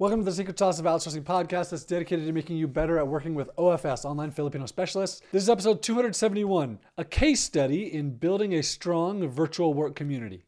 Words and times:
Welcome 0.00 0.20
to 0.20 0.24
the 0.24 0.32
Secret 0.32 0.58
Sauce 0.58 0.78
of 0.78 0.86
Outsourcing 0.86 1.24
podcast 1.24 1.68
that's 1.68 1.84
dedicated 1.84 2.24
to 2.24 2.32
making 2.32 2.56
you 2.56 2.66
better 2.66 2.98
at 2.98 3.06
working 3.06 3.34
with 3.34 3.50
OFS, 3.58 4.06
online 4.06 4.30
Filipino 4.30 4.64
specialists. 4.64 5.20
This 5.30 5.42
is 5.42 5.50
episode 5.50 5.82
271, 5.82 6.78
a 6.96 7.04
case 7.04 7.42
study 7.42 7.92
in 7.92 8.16
building 8.16 8.54
a 8.54 8.62
strong 8.62 9.28
virtual 9.28 9.74
work 9.74 9.94
community. 9.94 10.42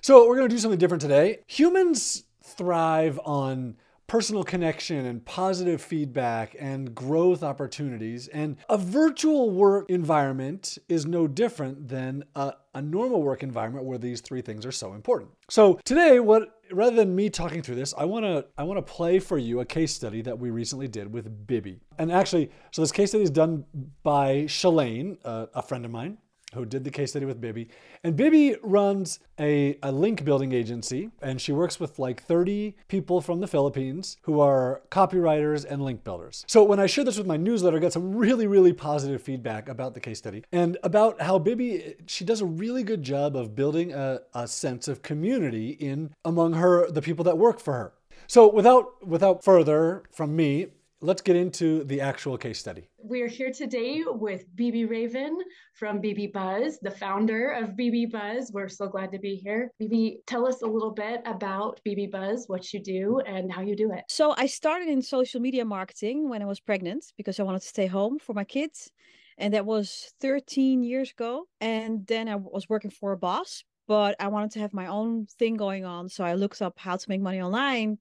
So, 0.00 0.28
we're 0.28 0.36
going 0.36 0.48
to 0.48 0.54
do 0.54 0.60
something 0.60 0.78
different 0.78 1.00
today. 1.00 1.40
Humans 1.48 2.22
thrive 2.40 3.18
on 3.24 3.74
personal 4.10 4.42
connection 4.42 5.06
and 5.06 5.24
positive 5.24 5.80
feedback 5.80 6.56
and 6.58 6.96
growth 6.96 7.44
opportunities. 7.44 8.26
And 8.26 8.56
a 8.68 8.76
virtual 8.76 9.50
work 9.50 9.86
environment 9.88 10.78
is 10.88 11.06
no 11.06 11.28
different 11.28 11.86
than 11.86 12.24
a, 12.34 12.54
a, 12.74 12.82
normal 12.82 13.22
work 13.22 13.44
environment 13.44 13.86
where 13.86 13.98
these 13.98 14.20
three 14.20 14.42
things 14.42 14.66
are 14.66 14.72
so 14.72 14.94
important. 14.94 15.30
So 15.48 15.78
today, 15.84 16.18
what 16.18 16.59
rather 16.72 16.96
than 16.96 17.14
me 17.14 17.30
talking 17.30 17.62
through 17.62 17.76
this, 17.76 17.94
I 17.96 18.04
want 18.04 18.24
to 18.24 18.46
I 18.56 18.64
want 18.64 18.84
to 18.84 18.92
play 18.92 19.18
for 19.18 19.38
you 19.38 19.60
a 19.60 19.64
case 19.64 19.92
study 19.94 20.22
that 20.22 20.38
we 20.38 20.50
recently 20.50 20.88
did 20.88 21.12
with 21.12 21.46
Bibi. 21.46 21.80
And 21.98 22.10
actually, 22.10 22.50
so 22.70 22.82
this 22.82 22.92
case 22.92 23.10
study 23.10 23.24
is 23.24 23.30
done 23.30 23.64
by 24.02 24.44
Shalane, 24.44 25.18
uh, 25.24 25.46
a 25.54 25.62
friend 25.62 25.84
of 25.84 25.90
mine 25.90 26.18
who 26.54 26.64
did 26.64 26.84
the 26.84 26.90
case 26.90 27.10
study 27.10 27.26
with 27.26 27.40
Bibi. 27.40 27.68
And 28.04 28.16
Bibi 28.16 28.56
runs 28.62 29.20
a, 29.38 29.78
a 29.82 29.92
link 29.92 30.24
building 30.24 30.52
agency, 30.52 31.10
and 31.22 31.40
she 31.40 31.52
works 31.52 31.78
with 31.78 31.98
like 31.98 32.22
30 32.22 32.76
people 32.88 33.20
from 33.20 33.40
the 33.40 33.46
Philippines 33.46 34.16
who 34.22 34.40
are 34.40 34.82
copywriters 34.90 35.64
and 35.64 35.82
link 35.82 36.04
builders. 36.04 36.44
So 36.48 36.62
when 36.64 36.80
I 36.80 36.86
shared 36.86 37.06
this 37.06 37.18
with 37.18 37.26
my 37.26 37.36
newsletter, 37.36 37.76
I 37.76 37.80
got 37.80 37.92
some 37.92 38.14
really, 38.14 38.46
really 38.46 38.72
positive 38.72 39.22
feedback 39.22 39.68
about 39.68 39.94
the 39.94 40.00
case 40.00 40.18
study 40.18 40.44
and 40.52 40.76
about 40.82 41.20
how 41.20 41.38
Bibi, 41.38 41.96
she 42.06 42.24
does 42.24 42.40
a 42.40 42.46
really 42.46 42.82
good 42.82 43.02
job 43.02 43.36
of 43.36 43.54
building 43.54 43.92
a, 43.92 44.20
a 44.34 44.46
sense 44.46 44.88
of 44.88 45.02
community 45.02 45.70
in 45.70 46.14
among 46.24 46.54
her, 46.54 46.90
the 46.90 47.02
people 47.02 47.24
that 47.24 47.38
work 47.38 47.60
for 47.60 47.74
her. 47.74 47.92
So 48.26 48.48
without 48.48 49.04
without 49.04 49.42
further 49.42 50.04
from 50.12 50.36
me, 50.36 50.68
let's 51.02 51.22
get 51.22 51.36
into 51.36 51.82
the 51.84 52.00
actual 52.00 52.36
case 52.36 52.58
study. 52.58 52.88
We 53.02 53.22
are 53.22 53.28
here 53.28 53.50
today 53.50 54.02
with 54.06 54.44
Bibi 54.54 54.84
Raven 54.84 55.38
from 55.74 56.00
BibiBuzz, 56.02 56.74
the 56.82 56.90
founder 56.90 57.50
of 57.50 57.70
BibiBuzz. 57.70 58.52
We're 58.52 58.68
so 58.68 58.86
glad 58.86 59.10
to 59.12 59.18
be 59.18 59.36
here. 59.36 59.70
Bibi, 59.78 60.20
tell 60.26 60.46
us 60.46 60.60
a 60.62 60.66
little 60.66 60.90
bit 60.90 61.22
about 61.24 61.80
BibiBuzz, 61.86 62.48
what 62.48 62.72
you 62.74 62.82
do, 62.82 63.20
and 63.20 63.50
how 63.50 63.62
you 63.62 63.74
do 63.74 63.92
it. 63.92 64.04
So, 64.08 64.34
I 64.36 64.46
started 64.46 64.88
in 64.88 65.00
social 65.00 65.40
media 65.40 65.64
marketing 65.64 66.28
when 66.28 66.42
I 66.42 66.46
was 66.46 66.60
pregnant 66.60 67.06
because 67.16 67.40
I 67.40 67.44
wanted 67.44 67.62
to 67.62 67.68
stay 67.68 67.86
home 67.86 68.18
for 68.18 68.34
my 68.34 68.44
kids. 68.44 68.90
And 69.38 69.54
that 69.54 69.64
was 69.64 70.12
13 70.20 70.82
years 70.82 71.12
ago. 71.12 71.46
And 71.62 72.06
then 72.06 72.28
I 72.28 72.36
was 72.36 72.68
working 72.68 72.90
for 72.90 73.12
a 73.12 73.16
boss, 73.16 73.64
but 73.88 74.16
I 74.20 74.28
wanted 74.28 74.50
to 74.52 74.58
have 74.58 74.74
my 74.74 74.86
own 74.86 75.26
thing 75.38 75.56
going 75.56 75.86
on. 75.86 76.10
So, 76.10 76.24
I 76.24 76.34
looked 76.34 76.60
up 76.60 76.78
how 76.78 76.96
to 76.96 77.08
make 77.08 77.22
money 77.22 77.40
online 77.40 77.98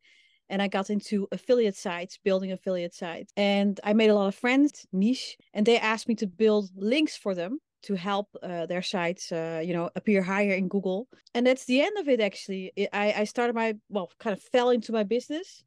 and 0.50 0.62
I 0.62 0.68
got 0.68 0.90
into 0.90 1.28
affiliate 1.32 1.76
sites, 1.76 2.18
building 2.24 2.52
affiliate 2.52 2.94
sites. 2.94 3.32
And 3.38 3.80
I 3.84 3.94
made 3.94 4.10
a 4.10 4.16
lot 4.16 4.28
of 4.28 4.36
friends, 4.36 4.86
niche, 4.92 5.38
and 5.54 5.66
they 5.66 5.78
asked 5.78 6.08
me 6.08 6.16
to 6.16 6.28
build 6.28 6.70
links 6.76 7.16
for 7.16 7.36
them 7.36 7.60
to 7.84 7.96
help 7.96 8.28
uh, 8.44 8.66
their 8.66 8.82
sites, 8.82 9.32
uh, 9.32 9.62
you 9.64 9.74
know, 9.74 9.90
appear 9.96 10.22
higher 10.22 10.54
in 10.54 10.68
Google. 10.68 11.08
And 11.34 11.48
that's 11.48 11.66
the 11.66 11.82
end 11.82 11.98
of 11.98 12.10
it, 12.10 12.20
actually. 12.20 12.72
I, 12.92 13.14
I 13.18 13.24
started 13.24 13.56
my, 13.56 13.76
well, 13.90 14.12
kind 14.20 14.36
of 14.36 14.42
fell 14.42 14.72
into 14.72 14.92
my 14.92 15.04
business. 15.04 15.64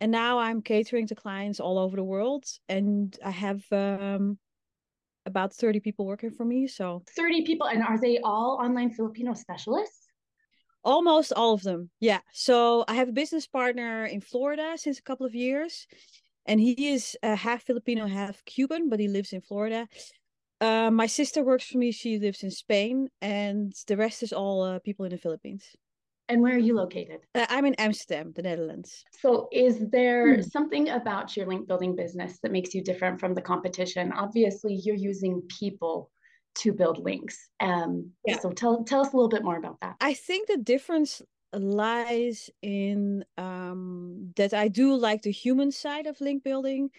And 0.00 0.10
now 0.10 0.38
I'm 0.38 0.62
catering 0.62 1.06
to 1.08 1.14
clients 1.14 1.60
all 1.60 1.78
over 1.78 1.96
the 1.96 2.04
world. 2.04 2.44
And 2.68 3.16
I 3.24 3.30
have 3.30 3.62
um, 3.70 4.38
about 5.26 5.52
30 5.52 5.80
people 5.80 6.06
working 6.06 6.30
for 6.30 6.44
me. 6.44 6.66
So 6.66 7.02
30 7.16 7.44
people. 7.44 7.68
And 7.68 7.82
are 7.82 8.00
they 8.00 8.18
all 8.24 8.58
online 8.60 8.90
Filipino 8.90 9.34
specialists? 9.34 10.03
Almost 10.84 11.32
all 11.32 11.54
of 11.54 11.62
them. 11.62 11.90
Yeah. 12.00 12.20
So 12.32 12.84
I 12.88 12.94
have 12.94 13.08
a 13.08 13.12
business 13.12 13.46
partner 13.46 14.04
in 14.04 14.20
Florida 14.20 14.74
since 14.76 14.98
a 14.98 15.02
couple 15.02 15.26
of 15.26 15.34
years, 15.34 15.86
and 16.46 16.60
he 16.60 16.88
is 16.88 17.16
uh, 17.22 17.36
half 17.36 17.62
Filipino, 17.62 18.06
half 18.06 18.44
Cuban, 18.44 18.88
but 18.88 19.00
he 19.00 19.08
lives 19.08 19.32
in 19.32 19.40
Florida. 19.40 19.88
Uh, 20.60 20.90
my 20.90 21.06
sister 21.06 21.42
works 21.42 21.66
for 21.66 21.78
me. 21.78 21.90
She 21.90 22.18
lives 22.18 22.42
in 22.42 22.50
Spain, 22.50 23.08
and 23.20 23.72
the 23.86 23.96
rest 23.96 24.22
is 24.22 24.32
all 24.32 24.62
uh, 24.62 24.78
people 24.78 25.04
in 25.04 25.10
the 25.10 25.18
Philippines. 25.18 25.64
And 26.28 26.40
where 26.40 26.54
are 26.54 26.58
you 26.58 26.74
located? 26.74 27.20
Uh, 27.34 27.44
I'm 27.50 27.66
in 27.66 27.74
Amsterdam, 27.74 28.32
the 28.34 28.42
Netherlands. 28.42 29.04
So, 29.20 29.48
is 29.52 29.90
there 29.90 30.36
hmm. 30.36 30.42
something 30.42 30.88
about 30.88 31.36
your 31.36 31.46
link 31.46 31.68
building 31.68 31.94
business 31.94 32.38
that 32.42 32.52
makes 32.52 32.74
you 32.74 32.82
different 32.82 33.20
from 33.20 33.34
the 33.34 33.42
competition? 33.42 34.12
Obviously, 34.12 34.80
you're 34.84 34.96
using 34.96 35.42
people 35.60 36.10
to 36.56 36.72
build 36.72 36.98
links. 36.98 37.48
Um, 37.60 38.10
yeah. 38.26 38.38
So 38.38 38.50
tell 38.50 38.84
tell 38.84 39.00
us 39.00 39.12
a 39.12 39.16
little 39.16 39.28
bit 39.28 39.44
more 39.44 39.56
about 39.56 39.80
that. 39.80 39.96
I 40.00 40.14
think 40.14 40.48
the 40.48 40.56
difference 40.56 41.22
lies 41.52 42.50
in 42.62 43.24
um, 43.38 44.32
that 44.36 44.54
I 44.54 44.68
do 44.68 44.94
like 44.96 45.22
the 45.22 45.30
human 45.30 45.70
side 45.70 46.06
of 46.06 46.20
link 46.20 46.44
building, 46.44 46.90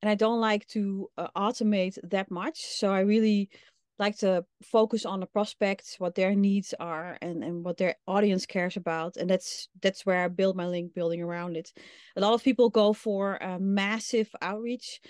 and 0.00 0.10
I 0.10 0.14
don't 0.14 0.40
like 0.40 0.66
to 0.68 1.08
uh, 1.16 1.28
automate 1.36 1.98
that 2.10 2.30
much. 2.30 2.60
So 2.60 2.92
I 2.92 3.00
really 3.00 3.50
like 3.98 4.18
to 4.18 4.44
focus 4.62 5.04
on 5.06 5.20
the 5.20 5.26
prospects, 5.26 5.96
what 5.98 6.14
their 6.14 6.34
needs 6.34 6.74
are, 6.80 7.18
and 7.22 7.44
and 7.44 7.64
what 7.64 7.76
their 7.76 7.96
audience 8.06 8.46
cares 8.46 8.76
about, 8.76 9.16
and 9.16 9.28
that's 9.28 9.68
that's 9.80 10.06
where 10.06 10.24
I 10.24 10.28
build 10.28 10.56
my 10.56 10.66
link 10.66 10.94
building 10.94 11.22
around 11.22 11.56
it. 11.56 11.72
A 12.16 12.20
lot 12.20 12.34
of 12.34 12.42
people 12.42 12.70
go 12.70 12.92
for 12.92 13.36
a 13.36 13.58
massive 13.58 14.30
outreach 14.40 15.00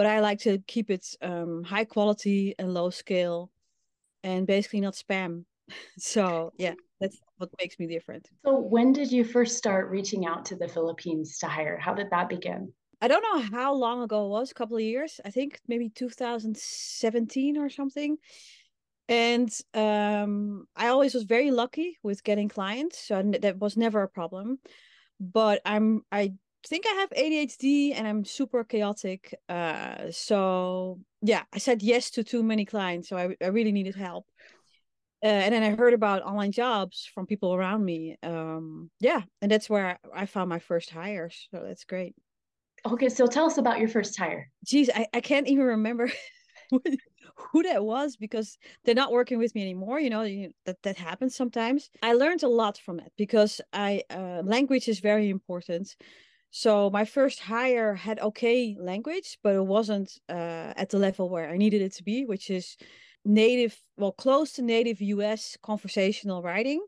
but 0.00 0.06
I 0.06 0.20
like 0.20 0.38
to 0.38 0.56
keep 0.66 0.88
it 0.88 1.14
um, 1.20 1.62
high 1.62 1.84
quality 1.84 2.54
and 2.58 2.72
low 2.72 2.88
scale, 2.88 3.50
and 4.24 4.46
basically 4.46 4.80
not 4.80 4.94
spam. 4.94 5.44
so 5.98 6.54
yeah, 6.56 6.72
that's 6.98 7.18
what 7.36 7.50
makes 7.58 7.78
me 7.78 7.86
different. 7.86 8.26
So 8.46 8.58
when 8.58 8.94
did 8.94 9.12
you 9.12 9.24
first 9.24 9.58
start 9.58 9.90
reaching 9.90 10.24
out 10.24 10.46
to 10.46 10.56
the 10.56 10.68
Philippines 10.68 11.36
to 11.40 11.48
hire? 11.48 11.76
How 11.76 11.92
did 11.92 12.06
that 12.12 12.30
begin? 12.30 12.72
I 13.02 13.08
don't 13.08 13.22
know 13.22 13.58
how 13.58 13.74
long 13.74 14.02
ago 14.02 14.24
it 14.24 14.30
was, 14.30 14.50
a 14.50 14.54
couple 14.54 14.78
of 14.78 14.82
years. 14.82 15.20
I 15.22 15.28
think 15.28 15.60
maybe 15.68 15.90
2017 15.90 17.58
or 17.58 17.68
something. 17.68 18.16
And 19.06 19.50
um, 19.74 20.64
I 20.74 20.86
always 20.86 21.12
was 21.12 21.24
very 21.24 21.50
lucky 21.50 21.98
with 22.02 22.24
getting 22.24 22.48
clients, 22.48 22.98
so 22.98 23.22
that 23.42 23.58
was 23.58 23.76
never 23.76 24.02
a 24.02 24.08
problem. 24.08 24.60
But 25.20 25.60
I'm 25.66 26.06
I 26.10 26.32
think 26.68 26.84
I 26.86 26.94
have 26.94 27.10
ADHD 27.10 27.92
and 27.94 28.06
I'm 28.06 28.24
super 28.24 28.64
chaotic. 28.64 29.34
Uh, 29.48 30.10
so 30.10 31.00
yeah, 31.22 31.42
I 31.52 31.58
said 31.58 31.82
yes 31.82 32.10
to 32.12 32.24
too 32.24 32.42
many 32.42 32.64
clients, 32.64 33.08
so 33.08 33.16
I, 33.16 33.36
I 33.42 33.48
really 33.48 33.72
needed 33.72 33.94
help. 33.94 34.26
Uh, 35.22 35.26
and 35.26 35.54
then 35.54 35.62
I 35.62 35.76
heard 35.76 35.92
about 35.92 36.22
online 36.22 36.50
jobs 36.50 37.08
from 37.14 37.26
people 37.26 37.54
around 37.54 37.84
me. 37.84 38.16
Um, 38.22 38.90
yeah, 39.00 39.20
and 39.42 39.50
that's 39.50 39.68
where 39.68 39.98
I 40.14 40.24
found 40.24 40.48
my 40.48 40.58
first 40.58 40.90
hire. 40.90 41.30
So 41.50 41.62
that's 41.62 41.84
great. 41.84 42.14
Okay, 42.86 43.10
so 43.10 43.26
tell 43.26 43.44
us 43.44 43.58
about 43.58 43.78
your 43.78 43.88
first 43.88 44.18
hire. 44.18 44.50
Geez, 44.64 44.88
I, 44.94 45.06
I 45.12 45.20
can't 45.20 45.46
even 45.46 45.64
remember 45.64 46.10
who 47.34 47.62
that 47.64 47.84
was 47.84 48.16
because 48.16 48.56
they're 48.84 48.94
not 48.94 49.12
working 49.12 49.38
with 49.38 49.54
me 49.54 49.60
anymore. 49.60 50.00
You 50.00 50.08
know, 50.08 50.48
that 50.64 50.82
that 50.82 50.96
happens 50.96 51.34
sometimes. 51.34 51.90
I 52.02 52.14
learned 52.14 52.42
a 52.42 52.48
lot 52.48 52.78
from 52.78 52.98
it 53.00 53.12
because 53.18 53.60
I 53.74 54.02
uh, 54.08 54.40
language 54.42 54.88
is 54.88 55.00
very 55.00 55.28
important. 55.28 55.96
So 56.50 56.90
my 56.90 57.04
first 57.04 57.40
hire 57.40 57.94
had 57.94 58.18
okay 58.18 58.76
language, 58.78 59.38
but 59.42 59.54
it 59.54 59.64
wasn't 59.64 60.12
uh, 60.28 60.72
at 60.76 60.88
the 60.90 60.98
level 60.98 61.28
where 61.28 61.48
I 61.48 61.56
needed 61.56 61.80
it 61.82 61.92
to 61.94 62.02
be, 62.02 62.24
which 62.24 62.50
is 62.50 62.76
native, 63.24 63.78
well, 63.96 64.12
close 64.12 64.52
to 64.52 64.62
native 64.62 65.00
US 65.00 65.56
conversational 65.62 66.42
writing. 66.42 66.84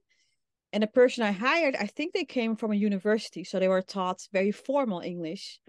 And 0.73 0.83
the 0.83 0.89
person 0.89 1.23
I 1.23 1.33
hired, 1.33 1.77
I 1.77 1.87
think 1.87 2.13
they 2.13 2.25
came 2.25 2.57
from 2.57 2.73
a 2.73 2.77
university, 2.77 3.45
so 3.45 3.59
they 3.59 3.69
were 3.69 3.83
taught 3.83 4.27
very 4.33 4.53
formal 4.53 5.01
English. 5.01 5.61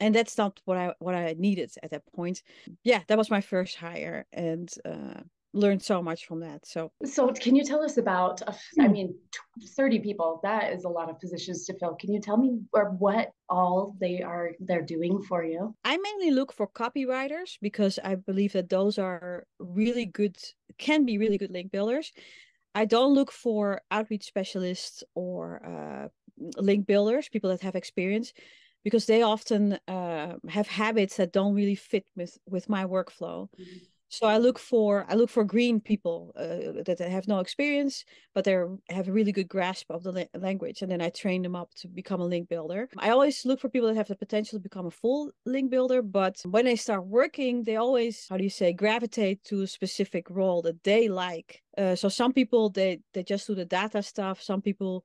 And 0.00 0.14
that's 0.14 0.36
not 0.36 0.60
what 0.64 0.76
I 0.76 0.92
what 0.98 1.14
I 1.14 1.34
needed 1.38 1.72
at 1.82 1.90
that 1.90 2.02
point. 2.14 2.42
Yeah, 2.82 3.00
that 3.06 3.16
was 3.16 3.30
my 3.30 3.40
first 3.40 3.76
hire, 3.76 4.26
and 4.32 4.68
uh, 4.84 5.22
learned 5.54 5.82
so 5.82 6.02
much 6.02 6.26
from 6.26 6.40
that. 6.40 6.66
So, 6.66 6.90
so 7.04 7.32
can 7.32 7.56
you 7.56 7.64
tell 7.64 7.82
us 7.82 7.96
about? 7.96 8.42
I 8.46 8.52
hmm. 8.76 8.92
mean, 8.92 9.14
thirty 9.76 10.00
people. 10.00 10.40
That 10.42 10.72
is 10.72 10.84
a 10.84 10.88
lot 10.88 11.08
of 11.08 11.18
positions 11.18 11.64
to 11.66 11.78
fill. 11.78 11.94
Can 11.94 12.12
you 12.12 12.20
tell 12.20 12.36
me 12.36 12.60
or 12.72 12.90
what 12.90 13.30
all 13.48 13.96
they 14.00 14.20
are 14.20 14.50
they're 14.60 14.82
doing 14.82 15.22
for 15.22 15.44
you? 15.44 15.74
I 15.84 15.96
mainly 15.96 16.32
look 16.32 16.52
for 16.52 16.66
copywriters 16.66 17.58
because 17.62 17.98
I 18.04 18.16
believe 18.16 18.52
that 18.52 18.68
those 18.68 18.98
are 18.98 19.46
really 19.58 20.06
good, 20.06 20.36
can 20.78 21.06
be 21.06 21.18
really 21.18 21.38
good 21.38 21.52
link 21.52 21.70
builders. 21.70 22.12
I 22.74 22.84
don't 22.84 23.14
look 23.14 23.30
for 23.30 23.80
outreach 23.90 24.24
specialists 24.24 25.04
or 25.14 25.64
uh, 25.64 26.08
link 26.60 26.86
builders, 26.86 27.28
people 27.28 27.50
that 27.50 27.60
have 27.60 27.76
experience, 27.76 28.32
because 28.82 29.06
they 29.06 29.22
often 29.22 29.78
uh, 29.86 30.34
have 30.48 30.66
habits 30.66 31.16
that 31.16 31.32
don't 31.32 31.54
really 31.54 31.76
fit 31.76 32.04
with 32.16 32.36
with 32.48 32.68
my 32.68 32.84
workflow. 32.84 33.48
Mm-hmm 33.58 33.84
so 34.14 34.26
I 34.26 34.38
look 34.38 34.58
for 34.58 35.04
I 35.08 35.14
look 35.14 35.30
for 35.30 35.44
green 35.44 35.80
people 35.80 36.32
uh, 36.36 36.82
that 36.84 36.98
have 37.00 37.28
no 37.28 37.40
experience, 37.40 38.04
but 38.34 38.44
they 38.44 38.56
have 38.90 39.08
a 39.08 39.12
really 39.12 39.32
good 39.32 39.48
grasp 39.48 39.90
of 39.90 40.02
the 40.02 40.12
la- 40.12 40.40
language, 40.40 40.82
and 40.82 40.90
then 40.90 41.00
I 41.00 41.10
train 41.10 41.42
them 41.42 41.56
up 41.56 41.74
to 41.76 41.88
become 41.88 42.20
a 42.20 42.24
link 42.26 42.48
builder. 42.48 42.88
I 42.98 43.10
always 43.10 43.44
look 43.44 43.60
for 43.60 43.68
people 43.68 43.88
that 43.88 43.96
have 43.96 44.08
the 44.08 44.16
potential 44.16 44.58
to 44.58 44.62
become 44.62 44.86
a 44.86 44.90
full 44.90 45.30
link 45.44 45.70
builder, 45.70 46.02
but 46.02 46.40
when 46.44 46.64
they 46.64 46.76
start 46.76 47.06
working, 47.06 47.64
they 47.64 47.76
always 47.76 48.26
how 48.28 48.36
do 48.36 48.44
you 48.44 48.50
say 48.50 48.72
gravitate 48.72 49.42
to 49.44 49.62
a 49.62 49.66
specific 49.66 50.30
role 50.30 50.62
that 50.62 50.82
they 50.84 51.08
like. 51.08 51.62
Uh, 51.76 51.94
so 51.94 52.08
some 52.08 52.32
people 52.32 52.70
they 52.70 53.00
they 53.12 53.22
just 53.22 53.46
do 53.46 53.54
the 53.54 53.64
data 53.64 54.02
stuff. 54.02 54.40
Some 54.42 54.62
people 54.62 55.04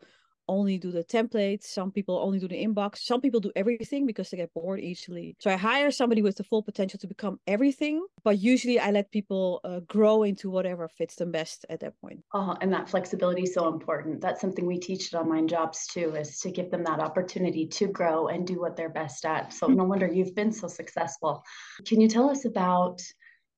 only 0.55 0.77
do 0.77 0.91
the 0.91 1.03
templates 1.03 1.65
some 1.79 1.91
people 1.91 2.15
only 2.17 2.39
do 2.39 2.47
the 2.47 2.61
inbox 2.67 2.91
some 3.11 3.21
people 3.21 3.39
do 3.39 3.51
everything 3.55 4.05
because 4.05 4.29
they 4.29 4.37
get 4.37 4.53
bored 4.53 4.79
easily. 4.79 5.35
So 5.39 5.49
i 5.51 5.55
hire 5.55 5.91
somebody 5.91 6.21
with 6.21 6.37
the 6.37 6.43
full 6.43 6.63
potential 6.63 6.99
to 6.99 7.07
become 7.07 7.39
everything 7.55 7.95
but 8.23 8.35
usually 8.39 8.79
i 8.79 8.89
let 8.91 9.11
people 9.11 9.61
uh, 9.63 9.79
grow 9.95 10.23
into 10.23 10.49
whatever 10.49 10.87
fits 10.87 11.15
them 11.15 11.31
best 11.31 11.65
at 11.69 11.79
that 11.81 11.93
point. 12.01 12.19
Oh 12.33 12.55
and 12.61 12.71
that 12.73 12.89
flexibility 12.89 13.43
is 13.43 13.53
so 13.53 13.67
important. 13.67 14.21
That's 14.21 14.41
something 14.41 14.65
we 14.65 14.79
teach 14.79 15.13
at 15.13 15.19
online 15.19 15.47
jobs 15.47 15.87
too 15.87 16.15
is 16.15 16.39
to 16.39 16.51
give 16.51 16.71
them 16.71 16.83
that 16.83 16.99
opportunity 16.99 17.65
to 17.67 17.87
grow 17.87 18.27
and 18.27 18.45
do 18.45 18.59
what 18.59 18.75
they're 18.75 18.89
best 19.03 19.25
at. 19.25 19.53
So 19.53 19.67
no 19.67 19.83
wonder 19.83 20.07
you've 20.11 20.35
been 20.35 20.51
so 20.51 20.67
successful. 20.67 21.43
Can 21.85 22.01
you 22.01 22.07
tell 22.07 22.29
us 22.29 22.45
about 22.45 23.01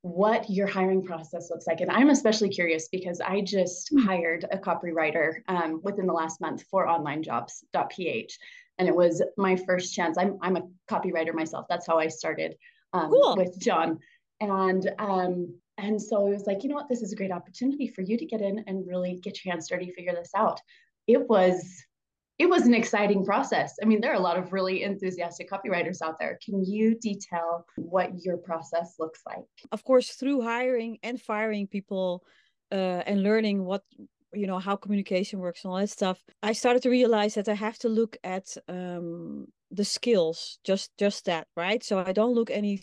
what 0.03 0.49
your 0.49 0.67
hiring 0.67 1.03
process 1.03 1.49
looks 1.51 1.67
like. 1.67 1.81
And 1.81 1.91
I'm 1.91 2.09
especially 2.09 2.49
curious 2.49 2.87
because 2.87 3.21
I 3.21 3.41
just 3.41 3.89
hmm. 3.89 3.99
hired 3.99 4.45
a 4.51 4.57
copywriter 4.57 5.41
um, 5.47 5.79
within 5.83 6.07
the 6.07 6.13
last 6.13 6.41
month 6.41 6.63
for 6.69 6.87
onlinejobs.ph. 6.87 8.39
And 8.79 8.87
it 8.87 8.95
was 8.95 9.21
my 9.37 9.55
first 9.55 9.93
chance. 9.93 10.17
I'm, 10.17 10.37
I'm 10.41 10.57
a 10.57 10.67
copywriter 10.89 11.33
myself. 11.33 11.67
That's 11.69 11.85
how 11.85 11.99
I 11.99 12.07
started 12.07 12.55
um, 12.93 13.11
cool. 13.11 13.35
with 13.37 13.59
John. 13.59 13.99
And 14.39 14.89
um, 14.97 15.53
and 15.77 16.01
so 16.01 16.27
it 16.27 16.33
was 16.33 16.45
like, 16.45 16.63
you 16.63 16.69
know 16.69 16.75
what, 16.75 16.89
this 16.89 17.01
is 17.01 17.11
a 17.11 17.15
great 17.15 17.31
opportunity 17.31 17.87
for 17.87 18.01
you 18.01 18.17
to 18.17 18.25
get 18.25 18.41
in 18.41 18.63
and 18.67 18.85
really 18.87 19.15
get 19.15 19.43
your 19.43 19.51
hands 19.51 19.67
dirty, 19.67 19.91
figure 19.91 20.13
this 20.13 20.31
out. 20.35 20.61
It 21.07 21.27
was 21.27 21.83
it 22.41 22.49
was 22.49 22.65
an 22.65 22.73
exciting 22.73 23.23
process. 23.23 23.75
I 23.83 23.85
mean, 23.85 24.01
there 24.01 24.11
are 24.11 24.21
a 24.23 24.27
lot 24.29 24.35
of 24.35 24.51
really 24.51 24.81
enthusiastic 24.81 25.47
copywriters 25.47 26.01
out 26.01 26.17
there. 26.17 26.39
Can 26.43 26.65
you 26.65 26.95
detail 26.95 27.65
what 27.75 28.09
your 28.25 28.37
process 28.37 28.95
looks 28.97 29.21
like? 29.27 29.45
Of 29.71 29.83
course, 29.83 30.09
through 30.15 30.41
hiring 30.41 30.97
and 31.03 31.21
firing 31.21 31.67
people 31.67 32.23
uh, 32.71 33.03
and 33.05 33.21
learning 33.21 33.63
what 33.63 33.83
you 34.33 34.47
know 34.47 34.57
how 34.57 34.75
communication 34.75 35.37
works 35.39 35.65
and 35.65 35.73
all 35.73 35.77
that 35.77 35.89
stuff 35.89 36.23
i 36.41 36.53
started 36.53 36.81
to 36.81 36.89
realize 36.89 37.33
that 37.33 37.49
i 37.49 37.53
have 37.53 37.77
to 37.77 37.89
look 37.89 38.15
at 38.23 38.45
um, 38.69 39.45
the 39.71 39.83
skills 39.83 40.57
just 40.63 40.89
just 40.97 41.25
that 41.25 41.47
right 41.57 41.83
so 41.83 41.99
i 41.99 42.13
don't 42.13 42.33
look 42.33 42.49
any 42.49 42.79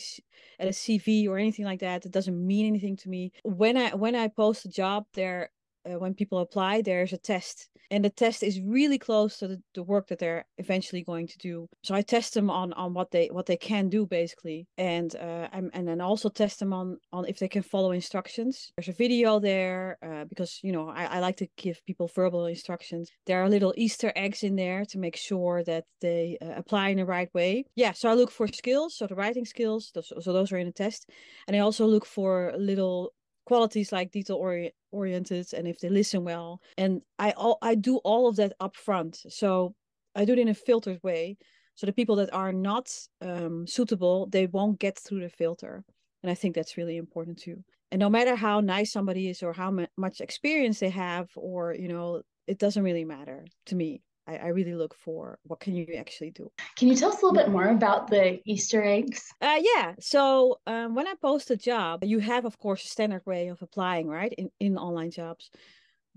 at 0.61 0.69
a 0.69 0.73
cv 0.83 1.27
or 1.27 1.39
anything 1.39 1.65
like 1.65 1.81
that 1.81 2.05
it 2.05 2.13
doesn't 2.13 2.47
mean 2.47 2.67
anything 2.67 2.97
to 2.99 3.09
me 3.09 3.33
when 3.45 3.79
i 3.79 3.95
when 3.95 4.15
i 4.15 4.29
post 4.29 4.67
a 4.67 4.69
job 4.69 5.07
there 5.15 5.49
uh, 5.89 5.99
when 5.99 6.15
people 6.15 6.39
apply, 6.39 6.83
there's 6.83 7.13
a 7.13 7.19
test, 7.19 7.69
and 7.91 8.05
the 8.05 8.11
test 8.11 8.43
is 8.43 8.61
really 8.61 8.99
close 8.99 9.39
to 9.39 9.49
the, 9.49 9.63
the 9.75 9.83
work 9.83 10.09
that 10.09 10.19
they're 10.19 10.47
eventually 10.59 11.03
going 11.03 11.27
to 11.27 11.39
do. 11.39 11.69
So 11.83 11.95
I 11.95 12.03
test 12.03 12.35
them 12.35 12.51
on 12.51 12.73
on 12.75 12.95
what 12.95 13.11
they 13.11 13.29
what 13.29 13.47
they 13.47 13.57
can 13.57 13.89
do 13.89 14.07
basically, 14.07 14.67
and 14.77 15.15
uh, 15.17 15.49
and, 15.53 15.71
and 15.75 15.89
then 15.89 16.01
also 16.01 16.29
test 16.29 16.61
them 16.61 16.73
on 16.73 16.99
on 17.13 17.27
if 17.27 17.39
they 17.39 17.49
can 17.49 17.63
follow 17.63 17.93
instructions. 17.93 18.73
There's 18.77 18.89
a 18.89 18.93
video 18.93 19.41
there 19.41 19.99
uh, 20.03 20.25
because 20.29 20.61
you 20.63 20.73
know 20.73 20.89
I, 20.89 21.05
I 21.05 21.21
like 21.21 21.37
to 21.39 21.49
give 21.57 21.85
people 21.87 22.11
verbal 22.15 22.47
instructions. 22.47 23.11
There 23.27 23.43
are 23.43 23.49
little 23.49 23.75
Easter 23.77 24.13
eggs 24.17 24.43
in 24.43 24.57
there 24.57 24.85
to 24.87 24.99
make 24.99 25.17
sure 25.17 25.63
that 25.65 25.85
they 26.01 26.39
uh, 26.43 26.53
apply 26.57 26.91
in 26.91 26.99
the 26.99 27.05
right 27.05 27.33
way. 27.35 27.65
Yeah, 27.75 27.93
so 27.93 28.09
I 28.09 28.15
look 28.15 28.31
for 28.31 28.47
skills, 28.49 28.97
so 28.97 29.07
the 29.07 29.15
writing 29.15 29.45
skills. 29.45 29.91
Those, 29.95 30.13
so 30.21 30.33
those 30.33 30.53
are 30.53 30.59
in 30.59 30.67
the 30.67 30.73
test, 30.73 31.09
and 31.47 31.57
I 31.57 31.61
also 31.61 31.87
look 31.87 32.07
for 32.07 32.53
little 32.59 33.13
qualities 33.49 33.93
like 33.93 34.13
detail 34.13 34.37
ori- 34.37 34.75
oriented 34.93 35.47
and 35.55 35.67
if 35.67 35.79
they 35.81 35.89
listen 35.89 36.23
well. 36.23 36.61
And 36.77 37.01
i 37.19 37.31
all 37.43 37.57
i 37.63 37.75
do 37.75 37.97
all 38.11 38.29
of 38.29 38.37
that 38.37 38.53
up 38.61 38.77
front 38.77 39.13
so 39.29 39.75
i 40.15 40.25
do 40.25 40.35
it 40.35 40.39
in 40.45 40.49
a 40.49 40.63
filtered 40.69 41.01
way. 41.03 41.39
So 41.75 41.87
the 41.87 41.99
people 42.01 42.17
that 42.17 42.33
are 42.43 42.53
not 42.53 42.87
um, 43.23 43.67
suitable 43.67 44.27
they 44.27 44.47
won't 44.47 44.79
get 44.79 44.99
through 44.99 45.23
the 45.23 45.37
filter. 45.41 45.75
And 46.23 46.31
i 46.31 46.35
think 46.35 46.55
that's 46.55 46.77
really 46.77 46.97
important 46.99 47.39
too. 47.39 47.59
And 47.91 48.01
no 48.01 48.11
matter 48.11 48.35
how 48.37 48.61
nice 48.61 48.93
somebody 48.93 49.31
is 49.33 49.43
or 49.43 49.53
how 49.55 49.71
much 49.97 50.21
experience 50.21 50.79
they 50.81 50.91
have 50.91 51.29
or 51.35 51.75
you 51.83 51.89
know 51.89 52.23
it 52.47 52.59
doesn't 52.59 52.87
really 52.89 53.07
matter 53.17 53.47
to 53.67 53.75
me 53.83 54.03
I, 54.29 54.37
I, 54.37 54.49
really 54.49 54.75
look 54.75 54.95
for 54.95 55.39
what 55.45 55.61
can 55.61 55.75
you 55.75 55.87
actually 55.99 56.31
do. 56.31 56.51
Can 56.77 56.89
you 56.89 56.95
tell 56.95 57.11
us 57.11 57.23
a 57.23 57.27
little 57.27 57.41
bit 57.41 57.51
more 57.51 57.69
about 57.69 58.09
the 58.09 58.41
Easter 58.45 58.83
eggs? 58.85 59.33
Uh, 59.41 59.61
yeah. 59.61 59.95
So 60.01 60.61
um, 60.67 60.95
when 60.95 61.09
I 61.09 61.15
post 61.21 61.51
a 61.51 61.57
job, 61.57 62.05
you 62.05 62.19
have, 62.19 62.45
of 62.45 62.59
course, 62.59 62.85
a 62.85 62.89
standard 62.89 63.23
way 63.27 63.49
of 63.49 63.63
applying, 63.63 64.09
right, 64.09 64.33
in, 64.37 64.51
in 64.61 64.77
online 64.77 65.11
jobs. 65.11 65.51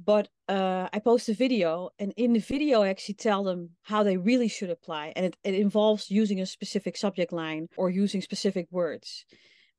But 0.03 0.29
uh, 0.49 0.89
I 0.91 0.99
post 0.99 1.29
a 1.29 1.33
video, 1.33 1.91
and 1.99 2.11
in 2.17 2.33
the 2.33 2.39
video, 2.39 2.81
I 2.81 2.89
actually 2.89 3.15
tell 3.15 3.43
them 3.43 3.69
how 3.83 4.03
they 4.03 4.17
really 4.17 4.47
should 4.47 4.71
apply. 4.71 5.13
And 5.15 5.27
it, 5.27 5.37
it 5.43 5.53
involves 5.53 6.09
using 6.09 6.41
a 6.41 6.45
specific 6.45 6.97
subject 6.97 7.31
line 7.31 7.67
or 7.77 7.89
using 7.89 8.21
specific 8.21 8.67
words 8.71 9.25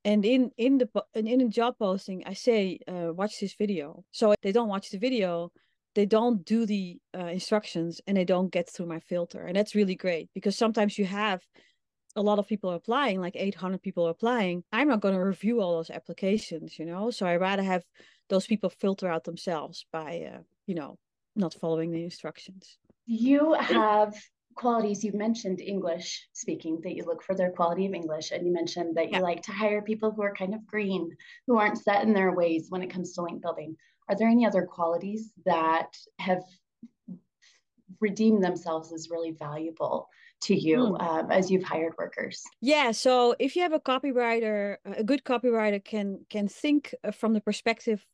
and 0.05 0.25
in 0.25 0.51
in 0.57 0.79
the 0.79 0.89
in 1.15 1.41
a 1.41 1.49
job 1.49 1.77
posting 1.79 2.25
i 2.27 2.33
say 2.33 2.79
uh, 2.89 3.13
watch 3.13 3.39
this 3.41 3.55
video 3.55 4.05
so 4.11 4.35
they 4.43 4.53
don't 4.53 4.69
watch 4.69 4.91
the 4.91 4.99
video 4.99 5.51
they 5.95 6.07
don't 6.07 6.45
do 6.45 6.67
the 6.67 6.99
uh, 7.17 7.27
instructions 7.27 8.01
and 8.07 8.17
they 8.17 8.25
don't 8.25 8.53
get 8.53 8.69
through 8.69 8.87
my 8.87 9.01
filter 9.01 9.47
and 9.47 9.57
that's 9.57 9.75
really 9.75 9.95
great 9.95 10.29
because 10.35 10.57
sometimes 10.57 10.99
you 10.99 11.05
have 11.05 11.41
a 12.17 12.23
lot 12.23 12.39
of 12.39 12.47
people 12.47 12.71
applying 12.71 13.21
like 13.21 13.37
800 13.37 13.81
people 13.81 14.07
applying. 14.09 14.63
I'm 14.71 14.89
not 14.89 15.01
going 15.01 15.15
to 15.15 15.21
review 15.21 15.61
all 15.61 15.77
those 15.77 15.91
applications 15.91 16.79
you 16.79 16.85
know? 16.85 17.11
So 17.11 17.27
i 17.27 17.37
rather 17.37 17.63
have 17.63 17.85
those 18.29 18.47
people 18.47 18.71
filter 18.71 19.09
out 19.09 19.25
themselves 19.25 19.87
by 19.93 20.29
uh, 20.35 20.43
you 20.67 20.75
know 20.75 20.99
not 21.37 21.55
following 21.55 21.91
the 21.91 22.05
instructions. 22.05 22.79
You 23.07 23.55
have 23.55 24.15
qualities 24.55 25.03
you 25.05 25.13
mentioned 25.13 25.61
english 25.61 26.29
speaking 26.33 26.81
that 26.83 26.95
you 26.95 27.05
look 27.05 27.23
for 27.23 27.35
their 27.35 27.51
quality 27.51 27.87
of 27.87 27.95
english 27.95 28.31
and 28.31 28.47
you 28.47 28.53
mentioned 28.53 28.97
that 28.97 29.13
you 29.13 29.21
like 29.21 29.43
to 29.43 29.53
hire 29.53 29.83
people 29.83 30.11
who 30.11 30.23
are 30.23 30.35
kind 30.35 30.55
of 30.55 30.67
green 30.67 31.11
who 31.47 31.59
aren't 31.59 31.79
set 31.79 32.03
in 32.03 32.13
their 32.13 32.33
ways 32.33 32.67
when 32.69 32.83
it 32.83 32.91
comes 32.91 33.13
to 33.13 33.23
link 33.23 33.43
building. 33.43 33.77
Are 34.09 34.17
there 34.17 34.29
any 34.29 34.47
other 34.47 34.63
qualities 34.63 35.31
that 35.47 35.97
have 36.19 36.43
redeemed 38.01 38.43
themselves 38.43 38.93
as 38.93 39.11
really 39.11 39.31
valuable 39.31 40.09
to 40.43 40.59
you 40.59 40.77
mm. 40.77 41.01
um, 41.01 41.31
as 41.31 41.51
you've 41.51 41.63
hired 41.63 41.95
workers? 41.99 42.43
Yeah 42.61 42.91
so 42.91 43.37
if 43.39 43.55
you 43.57 43.63
have 43.63 43.73
a 43.73 43.81
copywriter 43.81 44.77
a 44.85 45.05
good 45.05 45.25
copywriter 45.25 45.83
can 45.83 46.25
can 46.29 46.49
think 46.49 46.95
uh, 47.05 47.13
from 47.13 47.33
the 47.33 47.41
perspective 47.41 48.05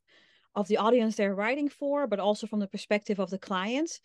of 0.55 0.69
the 0.69 0.77
audience 0.77 1.17
they're 1.17 1.35
writing 1.35 1.69
for 1.69 2.07
but 2.07 2.21
also 2.21 2.47
from 2.47 2.61
the 2.61 2.67
perspective 2.67 3.19
of 3.19 3.31
the 3.31 3.39
clients 3.39 4.01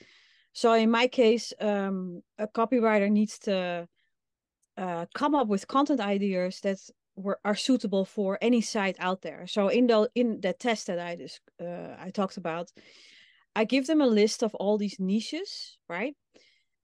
so 0.53 0.73
in 0.73 0.89
my 0.89 1.07
case 1.07 1.53
um, 1.59 2.21
a 2.37 2.47
copywriter 2.47 3.09
needs 3.09 3.37
to 3.39 3.87
uh, 4.77 5.05
come 5.13 5.35
up 5.35 5.47
with 5.47 5.67
content 5.67 5.99
ideas 5.99 6.59
that 6.61 6.79
were 7.15 7.39
are 7.45 7.55
suitable 7.55 8.05
for 8.05 8.37
any 8.41 8.61
site 8.61 8.95
out 8.99 9.21
there. 9.21 9.45
So 9.47 9.67
in 9.67 9.87
the 9.87 10.09
in 10.15 10.41
the 10.41 10.53
test 10.53 10.87
that 10.87 10.99
I 10.99 11.15
just 11.15 11.41
uh, 11.61 11.95
I 11.99 12.09
talked 12.09 12.37
about, 12.37 12.71
I 13.55 13.65
give 13.65 13.87
them 13.87 14.01
a 14.01 14.07
list 14.07 14.43
of 14.43 14.55
all 14.55 14.77
these 14.77 14.99
niches, 14.99 15.77
right? 15.87 16.15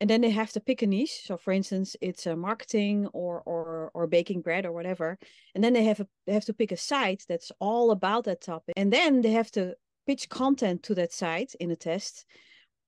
And 0.01 0.09
then 0.09 0.21
they 0.21 0.29
have 0.29 0.51
to 0.53 0.61
pick 0.61 0.81
a 0.81 0.87
niche. 0.87 1.23
So 1.25 1.35
for 1.35 1.51
instance, 1.51 1.95
it's 1.99 2.25
a 2.25 2.35
marketing 2.35 3.07
or 3.07 3.41
or 3.45 3.91
or 3.93 4.07
baking 4.07 4.41
bread 4.41 4.65
or 4.65 4.71
whatever. 4.71 5.17
And 5.55 5.63
then 5.63 5.73
they 5.73 5.83
have 5.85 5.99
a, 5.99 6.07
they 6.25 6.33
have 6.33 6.45
to 6.45 6.53
pick 6.53 6.71
a 6.71 6.77
site 6.77 7.23
that's 7.27 7.51
all 7.59 7.91
about 7.91 8.25
that 8.25 8.41
topic. 8.41 8.73
And 8.77 8.93
then 8.93 9.21
they 9.21 9.31
have 9.31 9.51
to 9.51 9.75
pitch 10.05 10.29
content 10.29 10.83
to 10.83 10.95
that 10.95 11.11
site 11.11 11.55
in 11.59 11.71
a 11.71 11.75
test. 11.75 12.25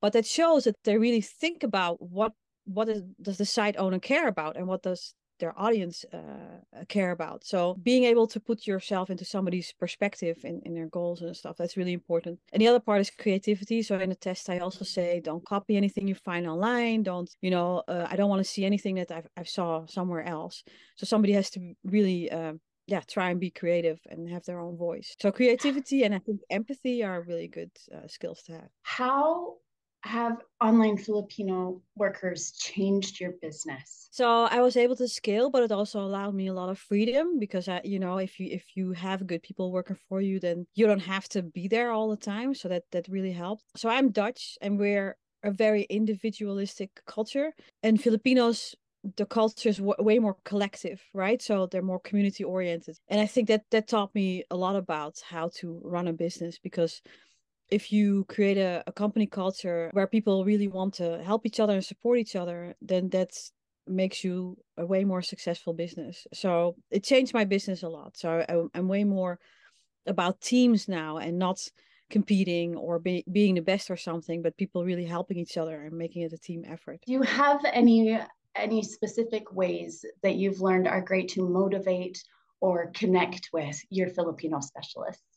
But 0.01 0.13
that 0.13 0.25
shows 0.25 0.63
that 0.63 0.75
they 0.83 0.97
really 0.97 1.21
think 1.21 1.63
about 1.63 2.01
what 2.01 2.33
what 2.65 2.89
is, 2.89 3.01
does 3.21 3.37
the 3.37 3.45
site 3.45 3.77
owner 3.77 3.99
care 3.99 4.27
about 4.27 4.55
and 4.55 4.67
what 4.67 4.83
does 4.83 5.13
their 5.41 5.59
audience 5.59 6.05
uh, 6.13 6.83
care 6.87 7.11
about. 7.11 7.43
So 7.43 7.75
being 7.83 8.05
able 8.05 8.27
to 8.27 8.39
put 8.39 8.65
yourself 8.65 9.09
into 9.09 9.25
somebody's 9.25 9.73
perspective 9.73 10.37
in, 10.45 10.61
in 10.63 10.73
their 10.73 10.87
goals 10.87 11.21
and 11.21 11.35
stuff, 11.35 11.57
that's 11.57 11.75
really 11.75 11.91
important. 11.91 12.39
And 12.53 12.61
the 12.61 12.67
other 12.67 12.79
part 12.79 13.01
is 13.01 13.09
creativity. 13.09 13.81
So 13.81 13.99
in 13.99 14.09
the 14.09 14.15
test, 14.15 14.49
I 14.49 14.59
also 14.59 14.85
say, 14.85 15.19
don't 15.19 15.43
copy 15.43 15.75
anything 15.75 16.07
you 16.07 16.15
find 16.15 16.47
online. 16.47 17.03
Don't, 17.03 17.29
you 17.41 17.51
know, 17.51 17.83
uh, 17.87 18.07
I 18.09 18.15
don't 18.15 18.29
want 18.29 18.39
to 18.39 18.49
see 18.49 18.63
anything 18.63 18.95
that 18.95 19.11
I've, 19.11 19.27
i 19.35 19.43
saw 19.43 19.85
somewhere 19.87 20.23
else. 20.23 20.63
So 20.95 21.05
somebody 21.05 21.33
has 21.33 21.49
to 21.51 21.73
really, 21.83 22.31
uh, 22.31 22.53
yeah, 22.87 23.01
try 23.01 23.31
and 23.31 23.39
be 23.39 23.49
creative 23.49 23.99
and 24.09 24.29
have 24.29 24.45
their 24.45 24.59
own 24.59 24.77
voice. 24.77 25.15
So 25.19 25.31
creativity 25.31 26.03
and 26.03 26.13
I 26.13 26.19
think 26.19 26.39
empathy 26.49 27.03
are 27.03 27.21
really 27.23 27.47
good 27.47 27.71
uh, 27.93 28.07
skills 28.07 28.43
to 28.43 28.53
have. 28.53 28.69
How 28.83 29.55
have 30.03 30.37
online 30.59 30.97
Filipino 30.97 31.81
workers 31.95 32.51
changed 32.51 33.19
your 33.19 33.33
business? 33.41 34.07
So 34.11 34.43
I 34.43 34.61
was 34.61 34.75
able 34.75 34.95
to 34.97 35.07
scale, 35.07 35.49
but 35.49 35.63
it 35.63 35.71
also 35.71 36.01
allowed 36.01 36.35
me 36.35 36.47
a 36.47 36.53
lot 36.53 36.69
of 36.69 36.79
freedom 36.79 37.39
because 37.39 37.67
I, 37.67 37.81
you 37.83 37.99
know, 37.99 38.17
if 38.17 38.39
you 38.39 38.47
if 38.51 38.65
you 38.75 38.91
have 38.93 39.27
good 39.27 39.43
people 39.43 39.71
working 39.71 39.97
for 40.09 40.21
you, 40.21 40.39
then 40.39 40.65
you 40.75 40.87
don't 40.87 40.99
have 40.99 41.29
to 41.29 41.43
be 41.43 41.67
there 41.67 41.91
all 41.91 42.09
the 42.09 42.17
time. 42.17 42.53
So 42.55 42.67
that 42.69 42.83
that 42.91 43.07
really 43.07 43.31
helped. 43.31 43.63
So 43.75 43.89
I'm 43.89 44.11
Dutch, 44.11 44.57
and 44.61 44.79
we're 44.79 45.17
a 45.43 45.51
very 45.51 45.83
individualistic 45.83 47.01
culture, 47.05 47.53
and 47.83 48.01
Filipinos 48.01 48.75
the 49.17 49.25
culture 49.25 49.69
is 49.69 49.77
w- 49.77 49.95
way 49.99 50.19
more 50.19 50.37
collective 50.45 51.01
right 51.13 51.41
so 51.41 51.65
they're 51.65 51.81
more 51.81 51.99
community 51.99 52.43
oriented 52.43 52.95
and 53.07 53.19
i 53.19 53.25
think 53.25 53.47
that 53.47 53.63
that 53.71 53.87
taught 53.87 54.13
me 54.13 54.43
a 54.51 54.55
lot 54.55 54.75
about 54.75 55.19
how 55.27 55.49
to 55.49 55.81
run 55.83 56.07
a 56.07 56.13
business 56.13 56.59
because 56.59 57.01
if 57.71 57.91
you 57.91 58.25
create 58.25 58.57
a, 58.57 58.83
a 58.85 58.91
company 58.91 59.25
culture 59.25 59.89
where 59.93 60.05
people 60.05 60.45
really 60.45 60.67
want 60.67 60.93
to 60.95 61.23
help 61.23 61.45
each 61.45 61.59
other 61.59 61.73
and 61.73 61.85
support 61.85 62.19
each 62.19 62.35
other, 62.35 62.75
then 62.81 63.09
that 63.09 63.31
makes 63.87 64.23
you 64.23 64.57
a 64.77 64.85
way 64.85 65.03
more 65.03 65.21
successful 65.21 65.73
business. 65.73 66.27
So 66.33 66.75
it 66.91 67.03
changed 67.03 67.33
my 67.33 67.45
business 67.45 67.83
a 67.83 67.89
lot. 67.89 68.17
So 68.17 68.45
I, 68.47 68.77
I'm 68.77 68.87
way 68.87 69.05
more 69.05 69.39
about 70.05 70.41
teams 70.41 70.87
now 70.87 71.17
and 71.17 71.39
not 71.39 71.59
competing 72.09 72.75
or 72.75 72.99
be, 72.99 73.23
being 73.31 73.55
the 73.55 73.61
best 73.61 73.89
or 73.89 73.97
something, 73.97 74.41
but 74.41 74.57
people 74.57 74.83
really 74.83 75.05
helping 75.05 75.37
each 75.37 75.57
other 75.57 75.83
and 75.83 75.97
making 75.97 76.23
it 76.23 76.33
a 76.33 76.37
team 76.37 76.63
effort. 76.67 76.99
Do 77.07 77.13
you 77.13 77.21
have 77.21 77.63
any 77.71 78.19
any 78.53 78.83
specific 78.83 79.53
ways 79.53 80.03
that 80.23 80.35
you've 80.35 80.59
learned 80.59 80.85
are 80.85 80.99
great 80.99 81.29
to 81.29 81.47
motivate 81.47 82.21
or 82.59 82.91
connect 82.93 83.49
with 83.53 83.79
your 83.89 84.09
Filipino 84.09 84.59
specialists? 84.59 85.30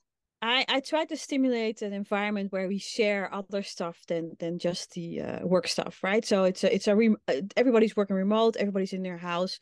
I, 0.45 0.65
I 0.69 0.81
try 0.81 1.07
to 1.07 1.17
stimulate 1.17 1.81
an 1.81 1.95
environment 1.95 2.53
where 2.53 2.69
we 2.69 2.79
share 2.79 3.33
other 3.33 3.63
stuff 3.63 3.99
than 4.09 4.37
than 4.39 4.59
just 4.59 4.93
the 4.93 5.23
uh, 5.23 5.47
work 5.47 5.67
stuff, 5.67 6.01
right? 6.03 6.23
So 6.23 6.45
it's 6.45 6.63
a 6.65 6.75
it's 6.75 6.87
a 6.87 6.95
re- 6.95 7.17
uh, 7.29 7.41
everybody's 7.57 7.97
working 7.97 8.15
remote, 8.15 8.57
everybody's 8.57 8.93
in 8.93 9.03
their 9.03 9.17
house, 9.17 9.59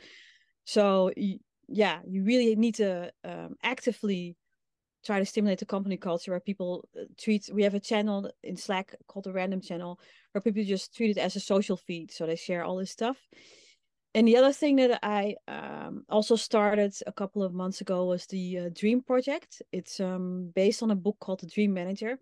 so 0.65 1.13
yeah, 1.69 2.01
you 2.05 2.25
really 2.25 2.57
need 2.57 2.75
to 2.77 3.13
um, 3.23 3.55
actively 3.63 4.37
try 5.05 5.21
to 5.21 5.25
stimulate 5.25 5.61
the 5.61 5.67
company 5.67 5.97
culture 5.97 6.33
where 6.33 6.41
people 6.41 6.89
uh, 6.99 7.05
treat 7.17 7.49
we 7.53 7.63
have 7.63 7.75
a 7.75 7.81
channel 7.81 8.29
in 8.43 8.57
slack 8.57 8.97
called 9.07 9.25
the 9.25 9.33
random 9.33 9.61
channel 9.61 10.01
where 10.33 10.43
people 10.43 10.65
just 10.65 10.97
treat 10.97 11.17
it 11.17 11.21
as 11.21 11.37
a 11.37 11.41
social 11.41 11.77
feed. 11.77 12.11
So 12.11 12.27
they 12.27 12.37
share 12.37 12.65
all 12.65 12.77
this 12.77 12.91
stuff 12.91 13.19
and 14.15 14.29
the 14.29 14.37
other 14.37 14.53
thing 14.53 14.77
that 14.77 14.99
i 15.03 15.35
um, 15.49 16.05
also 16.09 16.37
started 16.37 16.95
a 17.07 17.13
couple 17.13 17.43
of 17.43 17.55
months 17.55 17.81
ago 17.81 18.05
was 18.05 18.27
the 18.27 18.59
uh, 18.59 18.69
dream 18.75 19.03
project. 19.03 19.63
It's 19.73 20.01
um, 20.01 20.53
based 20.55 20.83
on 20.83 20.91
a 20.91 20.97
book 20.97 21.17
called 21.21 21.41
the 21.41 21.47
dream 21.47 21.73
manager. 21.73 22.19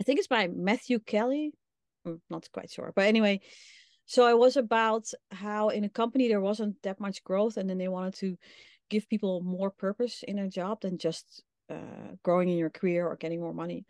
I 0.00 0.04
think 0.04 0.18
it's 0.18 0.28
by 0.28 0.48
matthew 0.48 0.98
kelly. 0.98 1.52
I'm 2.06 2.20
not 2.30 2.48
quite 2.52 2.70
sure. 2.70 2.92
But 2.94 3.06
anyway 3.06 3.40
so 4.08 4.26
it 4.26 4.38
was 4.38 4.56
about 4.56 5.06
how 5.30 5.68
in 5.68 5.84
a 5.84 5.88
company 5.90 6.28
there 6.28 6.40
wasn't 6.40 6.82
that 6.82 6.98
much 6.98 7.22
growth 7.24 7.58
and 7.58 7.68
then 7.68 7.76
they 7.76 7.88
wanted 7.88 8.14
to 8.14 8.38
give 8.88 9.06
people 9.06 9.42
more 9.42 9.70
purpose 9.70 10.24
in 10.26 10.36
their 10.36 10.48
job 10.48 10.80
than 10.80 10.96
just 10.96 11.42
uh, 11.68 12.16
growing 12.22 12.48
in 12.48 12.56
your 12.56 12.70
career 12.70 13.06
or 13.06 13.16
getting 13.16 13.38
more 13.38 13.52
money. 13.52 13.84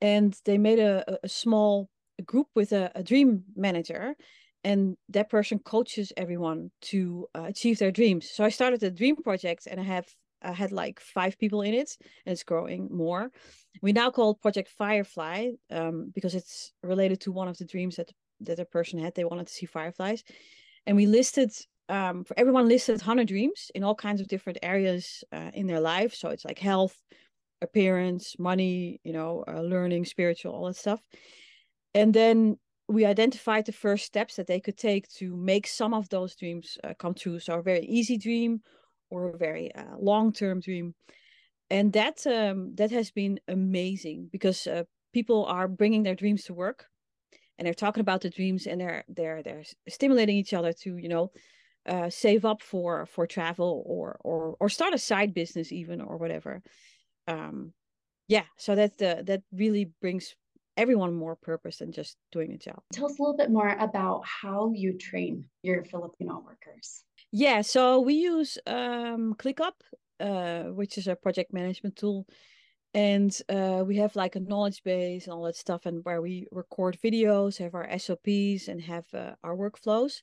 And 0.00 0.36
they 0.44 0.58
made 0.58 0.80
a, 0.80 1.18
a 1.22 1.28
small 1.28 1.88
group 2.26 2.48
with 2.56 2.72
a, 2.72 2.90
a 2.96 3.04
dream 3.04 3.44
manager, 3.54 4.16
and 4.64 4.96
that 5.10 5.30
person 5.30 5.58
coaches 5.58 6.12
everyone 6.16 6.70
to 6.80 7.26
uh, 7.36 7.42
achieve 7.42 7.78
their 7.78 7.92
dreams. 7.92 8.30
So 8.30 8.44
I 8.44 8.48
started 8.48 8.80
the 8.80 8.90
dream 8.90 9.16
project, 9.16 9.68
and 9.70 9.78
I 9.78 9.84
have 9.84 10.06
I 10.42 10.52
had 10.52 10.72
like 10.72 11.00
five 11.00 11.38
people 11.38 11.62
in 11.62 11.74
it, 11.74 11.96
and 12.26 12.32
it's 12.32 12.42
growing 12.42 12.88
more. 12.90 13.30
We 13.82 13.92
now 13.92 14.10
call 14.10 14.32
it 14.32 14.40
Project 14.40 14.70
Firefly 14.76 15.52
um, 15.70 16.12
because 16.14 16.34
it's 16.34 16.72
related 16.82 17.20
to 17.22 17.32
one 17.32 17.48
of 17.48 17.58
the 17.58 17.64
dreams 17.64 17.96
that 17.96 18.10
that 18.40 18.58
a 18.58 18.64
person 18.64 18.98
had. 18.98 19.14
They 19.14 19.24
wanted 19.24 19.46
to 19.46 19.52
see 19.52 19.66
fireflies, 19.66 20.24
and 20.86 20.96
we 20.96 21.06
listed 21.06 21.52
um, 21.88 22.24
for 22.24 22.38
everyone 22.38 22.68
listed 22.68 22.96
100 22.96 23.28
dreams 23.28 23.70
in 23.74 23.84
all 23.84 23.94
kinds 23.94 24.20
of 24.20 24.28
different 24.28 24.58
areas 24.62 25.22
uh, 25.32 25.50
in 25.52 25.66
their 25.66 25.80
life. 25.80 26.14
So 26.14 26.30
it's 26.30 26.44
like 26.44 26.58
health, 26.58 26.96
appearance, 27.60 28.36
money, 28.38 29.00
you 29.04 29.12
know, 29.12 29.44
uh, 29.46 29.60
learning, 29.60 30.06
spiritual, 30.06 30.54
all 30.54 30.66
that 30.66 30.76
stuff. 30.76 31.00
And 31.94 32.12
then 32.12 32.58
we 32.88 33.04
identified 33.06 33.66
the 33.66 33.72
first 33.72 34.04
steps 34.04 34.36
that 34.36 34.46
they 34.46 34.60
could 34.60 34.76
take 34.76 35.08
to 35.14 35.36
make 35.36 35.66
some 35.66 35.94
of 35.94 36.08
those 36.08 36.36
dreams 36.36 36.78
uh, 36.84 36.94
come 36.98 37.14
true. 37.14 37.38
So 37.38 37.58
a 37.58 37.62
very 37.62 37.84
easy 37.86 38.18
dream 38.18 38.60
or 39.10 39.28
a 39.28 39.38
very 39.38 39.74
uh, 39.74 39.96
long-term 39.98 40.60
dream. 40.60 40.94
And 41.70 41.92
that 41.94 42.26
um, 42.26 42.74
that 42.74 42.90
has 42.90 43.10
been 43.10 43.40
amazing 43.48 44.28
because 44.30 44.66
uh, 44.66 44.84
people 45.14 45.46
are 45.46 45.66
bringing 45.66 46.02
their 46.02 46.14
dreams 46.14 46.44
to 46.44 46.54
work 46.54 46.86
and 47.58 47.66
they're 47.66 47.74
talking 47.74 48.00
about 48.00 48.20
the 48.20 48.30
dreams 48.30 48.66
and 48.66 48.80
they're 48.80 49.04
they're 49.08 49.42
they're 49.42 49.64
stimulating 49.88 50.36
each 50.36 50.52
other 50.52 50.72
to 50.72 50.96
you 50.96 51.08
know 51.08 51.30
uh, 51.86 52.10
save 52.10 52.44
up 52.44 52.62
for 52.62 53.06
for 53.06 53.26
travel 53.26 53.82
or 53.86 54.18
or 54.24 54.56
or 54.60 54.68
start 54.68 54.94
a 54.94 54.98
side 54.98 55.34
business 55.34 55.72
even 55.72 56.00
or 56.00 56.16
whatever 56.16 56.62
um 57.28 57.72
yeah 58.28 58.44
so 58.58 58.74
that 58.74 58.96
the 58.98 59.22
that 59.26 59.42
really 59.52 59.90
brings 60.00 60.34
everyone 60.76 61.14
more 61.14 61.36
purpose 61.36 61.78
than 61.78 61.92
just 61.92 62.16
doing 62.32 62.52
a 62.52 62.58
job. 62.58 62.80
Tell 62.92 63.06
us 63.06 63.18
a 63.18 63.22
little 63.22 63.36
bit 63.36 63.50
more 63.50 63.76
about 63.78 64.22
how 64.24 64.72
you 64.74 64.98
train 64.98 65.44
your 65.62 65.84
filipino 65.84 66.42
workers. 66.44 67.04
Yeah 67.32 67.62
so 67.62 68.00
we 68.00 68.14
use 68.14 68.58
um 68.66 69.34
clickup 69.34 69.72
uh 70.20 70.64
which 70.64 70.98
is 70.98 71.06
a 71.08 71.16
project 71.16 71.52
management 71.52 71.96
tool. 71.96 72.26
And 72.96 73.36
uh, 73.48 73.82
we 73.84 73.96
have 73.96 74.14
like 74.14 74.36
a 74.36 74.40
knowledge 74.40 74.84
base 74.84 75.24
and 75.24 75.34
all 75.34 75.42
that 75.42 75.56
stuff 75.56 75.84
and 75.84 76.04
where 76.04 76.22
we 76.22 76.46
record 76.52 76.96
videos 77.02 77.58
have 77.58 77.74
our 77.74 77.88
sops 77.98 78.68
and 78.68 78.80
have 78.80 79.04
uh, 79.12 79.32
our 79.42 79.56
workflows. 79.56 80.22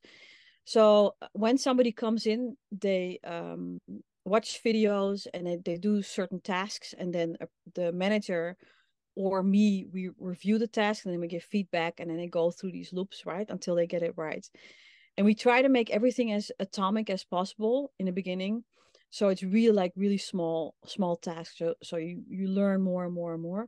So 0.63 1.15
uh, 1.22 1.27
when 1.34 1.58
somebody 1.58 1.91
comes 1.91 2.27
in, 2.27 2.55
they 2.72 3.20
um, 3.25 3.81
watch 4.24 4.62
videos 4.63 5.27
and 5.34 5.46
they, 5.46 5.58
they 5.58 5.77
do 5.77 6.01
certain 6.01 6.39
tasks, 6.39 6.93
and 6.98 7.13
then 7.13 7.36
uh, 7.41 7.48
the 7.75 7.91
manager 7.91 8.55
or 9.15 9.44
me 9.44 9.86
we 9.91 10.10
review 10.20 10.58
the 10.58 10.68
task 10.68 11.06
and 11.06 11.13
then 11.13 11.22
we 11.22 11.27
give 11.27 11.44
feedback, 11.44 12.00
and 12.00 12.10
then 12.10 12.18
they 12.18 12.27
go 12.27 12.51
through 12.51 12.72
these 12.72 12.94
loops 12.94 13.25
right 13.25 13.50
until 13.50 13.75
they 13.75 13.88
get 13.88 14.03
it 14.03 14.13
right. 14.18 14.48
And 15.18 15.25
we 15.25 15.36
try 15.36 15.62
to 15.62 15.70
make 15.70 15.89
everything 15.89 16.32
as 16.32 16.51
atomic 16.60 17.10
as 17.10 17.24
possible 17.24 17.91
in 18.00 18.06
the 18.06 18.12
beginning, 18.12 18.63
so 19.10 19.27
it's 19.27 19.44
really 19.44 19.75
like 19.75 19.91
really 19.96 20.18
small 20.18 20.75
small 20.86 21.15
tasks. 21.18 21.58
So 21.58 21.75
so 21.84 21.98
you 21.98 22.24
you 22.30 22.48
learn 22.48 22.82
more 22.82 23.06
and 23.06 23.13
more 23.13 23.34
and 23.34 23.44
more. 23.44 23.68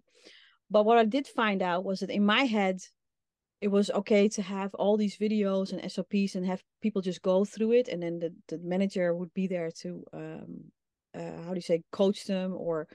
But 0.71 0.85
what 0.85 0.97
I 0.97 1.05
did 1.05 1.27
find 1.27 1.61
out 1.61 1.83
was 1.83 1.99
that 1.99 2.09
in 2.09 2.25
my 2.25 2.45
head, 2.45 2.79
it 3.61 3.67
was 3.67 3.91
okay 3.91 4.27
to 4.29 4.41
have 4.41 4.73
all 4.75 4.97
these 4.97 5.17
videos 5.17 5.71
and 5.71 5.91
SOPs 5.91 6.35
and 6.35 6.45
have 6.45 6.63
people 6.81 7.01
just 7.01 7.21
go 7.21 7.45
through 7.45 7.73
it, 7.73 7.87
and 7.89 8.01
then 8.01 8.19
the, 8.19 8.33
the 8.47 8.57
manager 8.63 9.13
would 9.13 9.33
be 9.33 9.47
there 9.47 9.71
to 9.81 10.03
um, 10.13 10.71
uh, 11.15 11.43
how 11.43 11.49
do 11.49 11.55
you 11.55 11.61
say 11.61 11.83
coach 11.91 12.25
them 12.25 12.53
or 12.57 12.87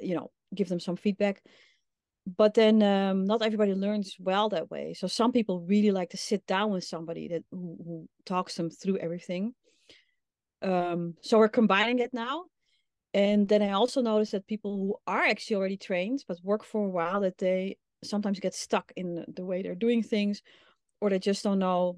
you 0.00 0.14
know 0.14 0.30
give 0.54 0.68
them 0.68 0.80
some 0.80 0.96
feedback. 0.96 1.42
But 2.36 2.54
then 2.54 2.82
um, 2.82 3.24
not 3.24 3.42
everybody 3.42 3.74
learns 3.74 4.16
well 4.18 4.50
that 4.50 4.70
way. 4.70 4.94
So 4.94 5.06
some 5.06 5.32
people 5.32 5.60
really 5.60 5.90
like 5.90 6.10
to 6.10 6.16
sit 6.16 6.46
down 6.46 6.70
with 6.70 6.84
somebody 6.84 7.28
that 7.28 7.44
who, 7.50 7.76
who 7.84 8.08
talks 8.26 8.54
them 8.54 8.70
through 8.70 8.98
everything. 8.98 9.54
Um, 10.62 11.14
so 11.22 11.38
we're 11.38 11.48
combining 11.48 11.98
it 12.00 12.12
now. 12.12 12.44
And 13.14 13.48
then 13.48 13.62
I 13.62 13.72
also 13.72 14.02
noticed 14.02 14.32
that 14.32 14.46
people 14.46 14.76
who 14.76 14.96
are 15.06 15.24
actually 15.24 15.56
already 15.56 15.76
trained 15.76 16.24
but 16.28 16.38
work 16.44 16.62
for 16.62 16.86
a 16.86 16.90
while 16.90 17.20
that 17.20 17.38
they 17.38 17.78
sometimes 18.04 18.38
get 18.38 18.54
stuck 18.54 18.92
in 18.96 19.24
the 19.34 19.44
way 19.44 19.62
they're 19.62 19.74
doing 19.74 20.02
things 20.02 20.42
or 21.00 21.10
they 21.10 21.18
just 21.18 21.42
don't 21.42 21.58
know 21.58 21.96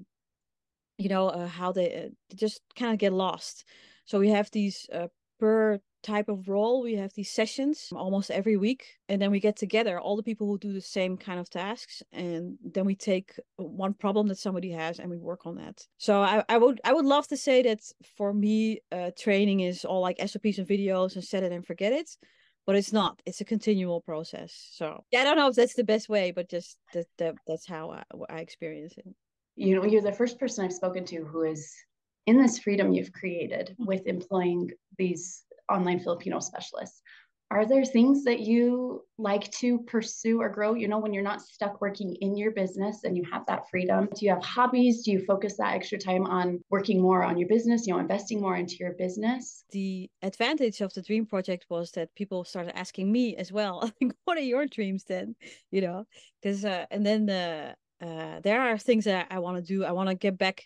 you 0.97 1.09
know 1.09 1.27
uh, 1.29 1.47
how 1.47 1.71
they, 1.71 2.05
uh, 2.05 2.09
they 2.29 2.35
just 2.35 2.61
kind 2.75 2.93
of 2.93 2.99
get 2.99 3.13
lost 3.13 3.65
so 4.05 4.19
we 4.19 4.29
have 4.29 4.49
these 4.51 4.87
uh, 4.93 5.07
per 5.43 5.77
type 6.03 6.29
of 6.29 6.47
role 6.47 6.81
we 6.81 6.95
have 6.95 7.13
these 7.15 7.29
sessions 7.29 7.89
almost 7.93 8.31
every 8.31 8.55
week 8.55 8.85
and 9.09 9.21
then 9.21 9.29
we 9.29 9.41
get 9.41 9.57
together 9.57 9.99
all 9.99 10.15
the 10.15 10.23
people 10.23 10.47
who 10.47 10.57
do 10.57 10.71
the 10.71 10.79
same 10.79 11.17
kind 11.17 11.37
of 11.37 11.49
tasks 11.49 12.01
and 12.13 12.57
then 12.73 12.85
we 12.85 12.95
take 12.95 13.33
one 13.57 13.93
problem 13.93 14.25
that 14.27 14.37
somebody 14.37 14.71
has 14.71 14.99
and 14.99 15.09
we 15.09 15.17
work 15.17 15.45
on 15.45 15.55
that. 15.55 15.85
So 15.97 16.21
i, 16.21 16.43
I 16.47 16.57
would 16.57 16.79
i 16.85 16.93
would 16.93 17.05
love 17.05 17.27
to 17.27 17.35
say 17.35 17.61
that 17.63 17.81
for 18.17 18.33
me 18.33 18.79
uh, 18.93 19.11
training 19.17 19.59
is 19.61 19.83
all 19.83 19.99
like 19.99 20.17
sops 20.27 20.57
and 20.59 20.67
videos 20.67 21.15
and 21.15 21.23
set 21.23 21.43
it 21.43 21.51
and 21.51 21.65
forget 21.65 21.91
it 21.91 22.09
but 22.65 22.77
it's 22.77 22.93
not. 22.93 23.21
It's 23.25 23.41
a 23.41 23.45
continual 23.55 23.99
process. 23.99 24.51
So 24.79 25.03
yeah 25.11 25.21
i 25.21 25.23
don't 25.25 25.37
know 25.37 25.49
if 25.49 25.55
that's 25.55 25.75
the 25.75 25.89
best 25.93 26.07
way 26.07 26.31
but 26.31 26.49
just 26.49 26.77
that, 26.93 27.07
that 27.17 27.35
that's 27.47 27.67
how 27.67 27.91
I, 27.91 28.03
I 28.29 28.39
experience 28.39 28.93
it. 28.97 29.07
You 29.55 29.75
know 29.75 29.85
you're 29.85 30.09
the 30.11 30.19
first 30.21 30.39
person 30.39 30.63
i've 30.63 30.79
spoken 30.81 31.03
to 31.05 31.17
who 31.25 31.41
is 31.43 31.61
in 32.25 32.41
this 32.41 32.59
freedom 32.59 32.93
you've 32.93 33.11
created 33.11 33.67
mm-hmm. 33.67 33.85
with 33.85 34.07
employing 34.07 34.69
these 34.97 35.43
online 35.69 35.99
filipino 35.99 36.39
specialists 36.39 37.01
are 37.53 37.67
there 37.67 37.85
things 37.85 38.23
that 38.23 38.39
you 38.39 39.03
like 39.19 39.51
to 39.51 39.77
pursue 39.83 40.41
or 40.41 40.49
grow? 40.49 40.73
You 40.73 40.87
know 40.87 40.97
when 40.97 41.13
you're 41.13 41.21
not 41.21 41.39
stuck 41.39 41.81
working 41.81 42.15
in 42.15 42.35
your 42.35 42.49
business 42.49 43.03
and 43.03 43.15
you 43.15 43.23
have 43.31 43.45
that 43.45 43.69
freedom 43.69 44.09
do 44.15 44.25
you 44.25 44.31
have 44.31 44.43
hobbies? 44.43 45.03
Do 45.03 45.11
you 45.11 45.23
focus 45.23 45.57
that 45.57 45.75
extra 45.75 45.99
time 45.99 46.25
on 46.25 46.61
working 46.71 46.99
more 46.99 47.23
on 47.23 47.37
your 47.37 47.47
business 47.47 47.85
you 47.85 47.93
know 47.93 47.99
investing 47.99 48.41
more 48.41 48.55
into 48.55 48.77
your 48.77 48.93
business? 48.93 49.65
The 49.69 50.09
advantage 50.23 50.81
of 50.81 50.93
the 50.93 51.03
dream 51.03 51.27
project 51.27 51.67
was 51.69 51.91
that 51.91 52.15
people 52.15 52.43
started 52.43 52.75
asking 52.75 53.11
me 53.11 53.35
as 53.35 53.51
well 53.51 53.91
what 54.25 54.37
are 54.37 54.49
your 54.53 54.65
dreams 54.65 55.03
then? 55.03 55.35
You 55.69 55.81
know 55.81 56.05
because 56.41 56.65
uh, 56.65 56.87
and 56.89 57.05
then 57.05 57.29
uh, 57.29 57.75
uh, 58.01 58.39
there 58.41 58.61
are 58.61 58.77
things 58.79 59.05
that 59.05 59.27
i 59.29 59.37
want 59.37 59.57
to 59.57 59.63
do. 59.63 59.85
I 59.85 59.91
want 59.91 60.09
to 60.09 60.15
get 60.15 60.39
back 60.39 60.63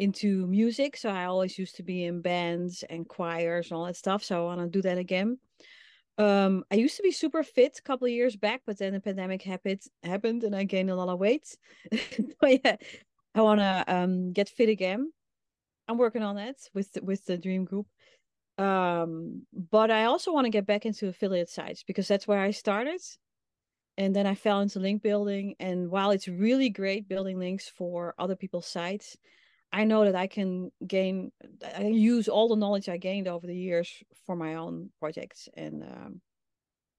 into 0.00 0.46
music 0.46 0.96
so 0.96 1.08
i 1.10 1.24
always 1.24 1.58
used 1.58 1.76
to 1.76 1.82
be 1.82 2.04
in 2.04 2.20
bands 2.20 2.82
and 2.90 3.08
choirs 3.08 3.70
and 3.70 3.78
all 3.78 3.84
that 3.84 3.96
stuff 3.96 4.24
so 4.24 4.42
i 4.42 4.44
want 4.44 4.60
to 4.60 4.66
do 4.68 4.82
that 4.82 4.98
again 4.98 5.38
um, 6.18 6.64
I 6.70 6.74
used 6.74 6.98
to 6.98 7.02
be 7.02 7.12
super 7.12 7.42
fit 7.42 7.78
a 7.78 7.82
couple 7.82 8.04
of 8.04 8.12
years 8.12 8.36
back, 8.36 8.60
but 8.66 8.76
then 8.76 8.92
the 8.92 9.00
pandemic 9.00 9.40
happened 9.40 9.80
happened 10.02 10.44
and 10.44 10.54
I 10.54 10.64
gained 10.64 10.90
a 10.90 10.94
lot 10.94 11.08
of 11.08 11.18
weight. 11.18 11.56
but 12.40 12.62
yeah, 12.62 12.76
I 13.34 13.40
wanna 13.40 13.84
um 13.88 14.32
get 14.34 14.50
fit 14.50 14.68
again. 14.68 15.10
I'm 15.88 15.96
working 15.98 16.22
on 16.22 16.36
that 16.36 16.56
with 16.74 16.92
the, 16.92 17.02
with 17.02 17.24
the 17.24 17.38
Dream 17.38 17.64
Group. 17.64 17.86
Um, 18.58 19.46
but 19.52 19.90
I 19.90 20.04
also 20.04 20.32
want 20.32 20.44
to 20.44 20.50
get 20.50 20.66
back 20.66 20.86
into 20.86 21.08
affiliate 21.08 21.48
sites 21.48 21.82
because 21.82 22.06
that's 22.06 22.28
where 22.28 22.38
I 22.38 22.52
started. 22.52 23.00
And 23.96 24.14
then 24.14 24.26
I 24.26 24.34
fell 24.34 24.60
into 24.60 24.78
link 24.78 25.02
building. 25.02 25.56
And 25.58 25.90
while 25.90 26.10
it's 26.10 26.28
really 26.28 26.68
great 26.68 27.08
building 27.08 27.38
links 27.38 27.68
for 27.68 28.14
other 28.18 28.36
people's 28.36 28.66
sites, 28.66 29.16
I 29.72 29.84
know 29.84 30.04
that 30.04 30.16
I 30.16 30.26
can 30.26 30.72
gain, 30.84 31.32
I 31.76 31.84
use 31.84 32.28
all 32.28 32.48
the 32.48 32.56
knowledge 32.56 32.88
I 32.88 32.96
gained 32.96 33.28
over 33.28 33.46
the 33.46 33.56
years 33.56 33.90
for 34.26 34.34
my 34.34 34.54
own 34.56 34.90
projects, 34.98 35.48
and 35.54 35.84
um, 35.84 36.20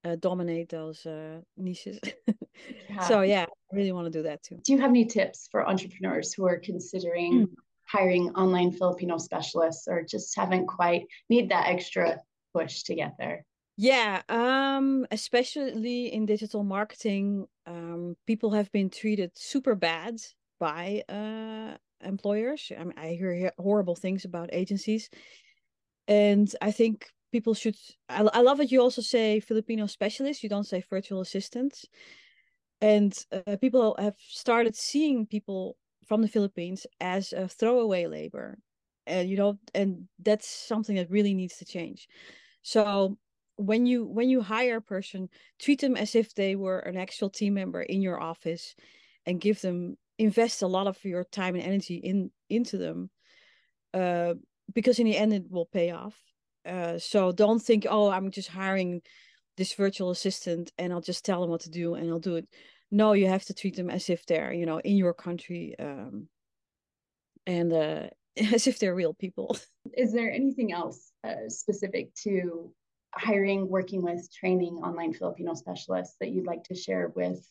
uh, 0.04 0.16
dominate 0.16 0.70
those 0.70 1.06
uh, 1.06 1.42
niches. 1.58 2.00
yeah. 2.90 3.08
So 3.08 3.22
yeah, 3.22 3.44
I 3.44 3.76
really 3.76 3.92
want 3.92 4.06
to 4.06 4.12
do 4.12 4.24
that 4.24 4.44
too. 4.44 4.60
Do 4.64 4.74
you 4.74 4.80
have 4.80 4.90
any 4.90 5.06
tips 5.06 5.48
for 5.52 5.68
entrepreneurs 5.68 6.34
who 6.34 6.46
are 6.46 6.60
considering 6.60 7.48
mm. 7.48 7.54
hiring 7.86 8.30
online 8.36 8.72
Filipino 8.72 9.18
specialists 9.18 9.88
or 9.88 10.04
just 10.04 10.36
haven't 10.36 10.68
quite 10.68 11.04
need 11.30 11.50
that 11.50 11.68
extra 11.68 12.20
push 12.54 12.84
to 12.84 12.96
get 12.96 13.14
there? 13.20 13.46
Yeah, 13.78 14.22
um, 14.30 15.08
especially 15.12 16.14
in 16.14 16.26
digital 16.26 16.64
marketing, 16.64 17.48
um, 17.66 18.16
people 18.28 18.52
have 18.52 18.72
been 18.72 18.90
treated 18.90 19.32
super 19.36 19.76
bad 19.76 20.22
by 20.60 21.04
uh, 21.10 21.78
employers. 22.04 22.72
I, 22.78 22.84
mean, 22.84 22.94
I 22.98 23.10
hear 23.10 23.52
horrible 23.58 23.96
things 23.96 24.26
about 24.26 24.50
agencies, 24.54 25.10
and 26.08 26.54
I 26.62 26.72
think 26.72 27.08
people 27.32 27.54
should. 27.54 27.76
I, 28.10 28.22
I 28.34 28.42
love 28.42 28.58
that 28.58 28.72
you 28.72 28.82
also 28.82 29.02
say 29.02 29.40
Filipino 29.40 29.88
specialist. 29.88 30.44
You 30.44 30.50
don't 30.50 30.68
say 30.68 30.84
virtual 30.90 31.22
assistants, 31.22 31.86
and 32.82 33.14
uh, 33.32 33.58
people 33.58 33.96
have 34.00 34.16
started 34.18 34.76
seeing 34.76 35.26
people 35.26 35.78
from 36.08 36.22
the 36.22 36.28
Philippines 36.28 36.86
as 37.00 37.34
a 37.34 37.48
throwaway 37.48 38.06
labor, 38.08 38.58
and 39.08 39.30
you 39.30 39.38
know, 39.38 39.60
and 39.74 40.08
that's 40.20 40.48
something 40.48 40.96
that 40.96 41.10
really 41.10 41.34
needs 41.34 41.58
to 41.58 41.66
change. 41.66 42.08
So 42.62 43.18
when 43.62 43.86
you 43.86 44.06
when 44.06 44.30
you 44.30 44.42
hire 44.42 44.78
a 44.78 44.82
person 44.82 45.30
treat 45.60 45.82
them 45.82 45.96
as 45.96 46.16
if 46.16 46.34
they 46.34 46.56
were 46.56 46.80
an 46.80 46.98
actual 46.98 47.30
team 47.30 47.54
member 47.54 47.82
in 47.82 48.02
your 48.02 48.20
office 48.20 48.76
and 49.26 49.42
give 49.42 49.62
them 49.62 49.98
invest 50.22 50.62
a 50.62 50.68
lot 50.68 50.88
of 50.88 51.04
your 51.04 51.24
time 51.24 51.56
and 51.56 51.64
energy 51.64 51.96
in 51.96 52.32
into 52.50 52.78
them 52.78 53.10
uh, 53.94 54.34
because 54.74 55.00
in 55.00 55.06
the 55.06 55.18
end 55.18 55.34
it 55.34 55.44
will 55.50 55.66
pay 55.66 55.92
off. 55.92 56.16
Uh, 56.64 57.00
so 57.00 57.32
don't 57.32 57.60
think 57.60 57.88
oh 57.90 58.12
i'm 58.12 58.30
just 58.30 58.48
hiring 58.48 59.02
this 59.58 59.74
virtual 59.74 60.12
assistant 60.12 60.72
and 60.78 60.94
i'll 60.94 61.02
just 61.02 61.26
tell 61.26 61.42
them 61.42 61.50
what 61.50 61.62
to 61.62 61.72
do 61.72 61.96
and 61.96 62.10
i'll 62.10 62.20
do 62.20 62.36
it. 62.36 62.48
No 62.92 63.14
you 63.14 63.28
have 63.28 63.46
to 63.46 63.54
treat 63.54 63.76
them 63.76 63.90
as 63.90 64.10
if 64.10 64.26
they're 64.26 64.54
you 64.54 64.66
know 64.66 64.80
in 64.80 64.96
your 64.96 65.14
country 65.14 65.76
um, 65.80 66.28
and 67.48 67.74
uh, 67.74 68.08
as 68.54 68.68
if 68.68 68.78
they're 68.78 68.96
real 68.96 69.14
people. 69.14 69.58
Is 69.98 70.14
there 70.14 70.32
anything 70.32 70.72
else 70.72 71.12
uh, 71.28 71.48
specific 71.48 72.14
to 72.24 72.72
hiring, 73.14 73.68
working 73.68 74.02
with, 74.02 74.32
training 74.34 74.76
online 74.76 75.14
Filipino 75.14 75.54
specialists 75.54 76.16
that 76.20 76.30
you'd 76.30 76.46
like 76.46 76.64
to 76.66 76.76
share 76.76 77.12
with 77.16 77.46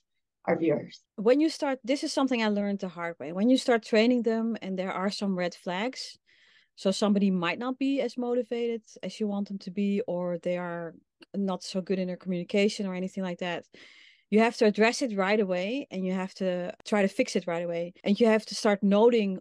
our 0.46 0.58
viewers? 0.58 1.00
When 1.16 1.40
you 1.40 1.48
start, 1.48 1.78
this 1.84 2.04
is 2.04 2.12
something 2.12 2.42
I 2.42 2.48
learned 2.48 2.80
the 2.80 2.88
hard 2.88 3.16
way. 3.18 3.32
When 3.32 3.48
you 3.50 3.56
start 3.56 3.84
training 3.84 4.22
them 4.22 4.56
and 4.62 4.78
there 4.78 4.92
are 4.92 5.10
some 5.10 5.36
red 5.36 5.54
flags, 5.54 6.18
so 6.76 6.90
somebody 6.90 7.30
might 7.30 7.58
not 7.58 7.78
be 7.78 8.00
as 8.00 8.16
motivated 8.16 8.82
as 9.02 9.20
you 9.20 9.28
want 9.28 9.48
them 9.48 9.58
to 9.58 9.70
be, 9.70 10.00
or 10.06 10.38
they 10.38 10.56
are 10.56 10.94
not 11.34 11.62
so 11.62 11.80
good 11.80 11.98
in 11.98 12.06
their 12.06 12.16
communication 12.16 12.86
or 12.86 12.94
anything 12.94 13.22
like 13.22 13.38
that. 13.40 13.64
You 14.30 14.40
have 14.40 14.56
to 14.58 14.64
address 14.66 15.02
it 15.02 15.16
right 15.16 15.40
away 15.40 15.88
and 15.90 16.06
you 16.06 16.12
have 16.12 16.32
to 16.34 16.72
try 16.84 17.02
to 17.02 17.08
fix 17.08 17.36
it 17.36 17.46
right 17.46 17.64
away. 17.64 17.92
And 18.04 18.18
you 18.18 18.26
have 18.26 18.46
to 18.46 18.54
start 18.54 18.82
noting 18.82 19.40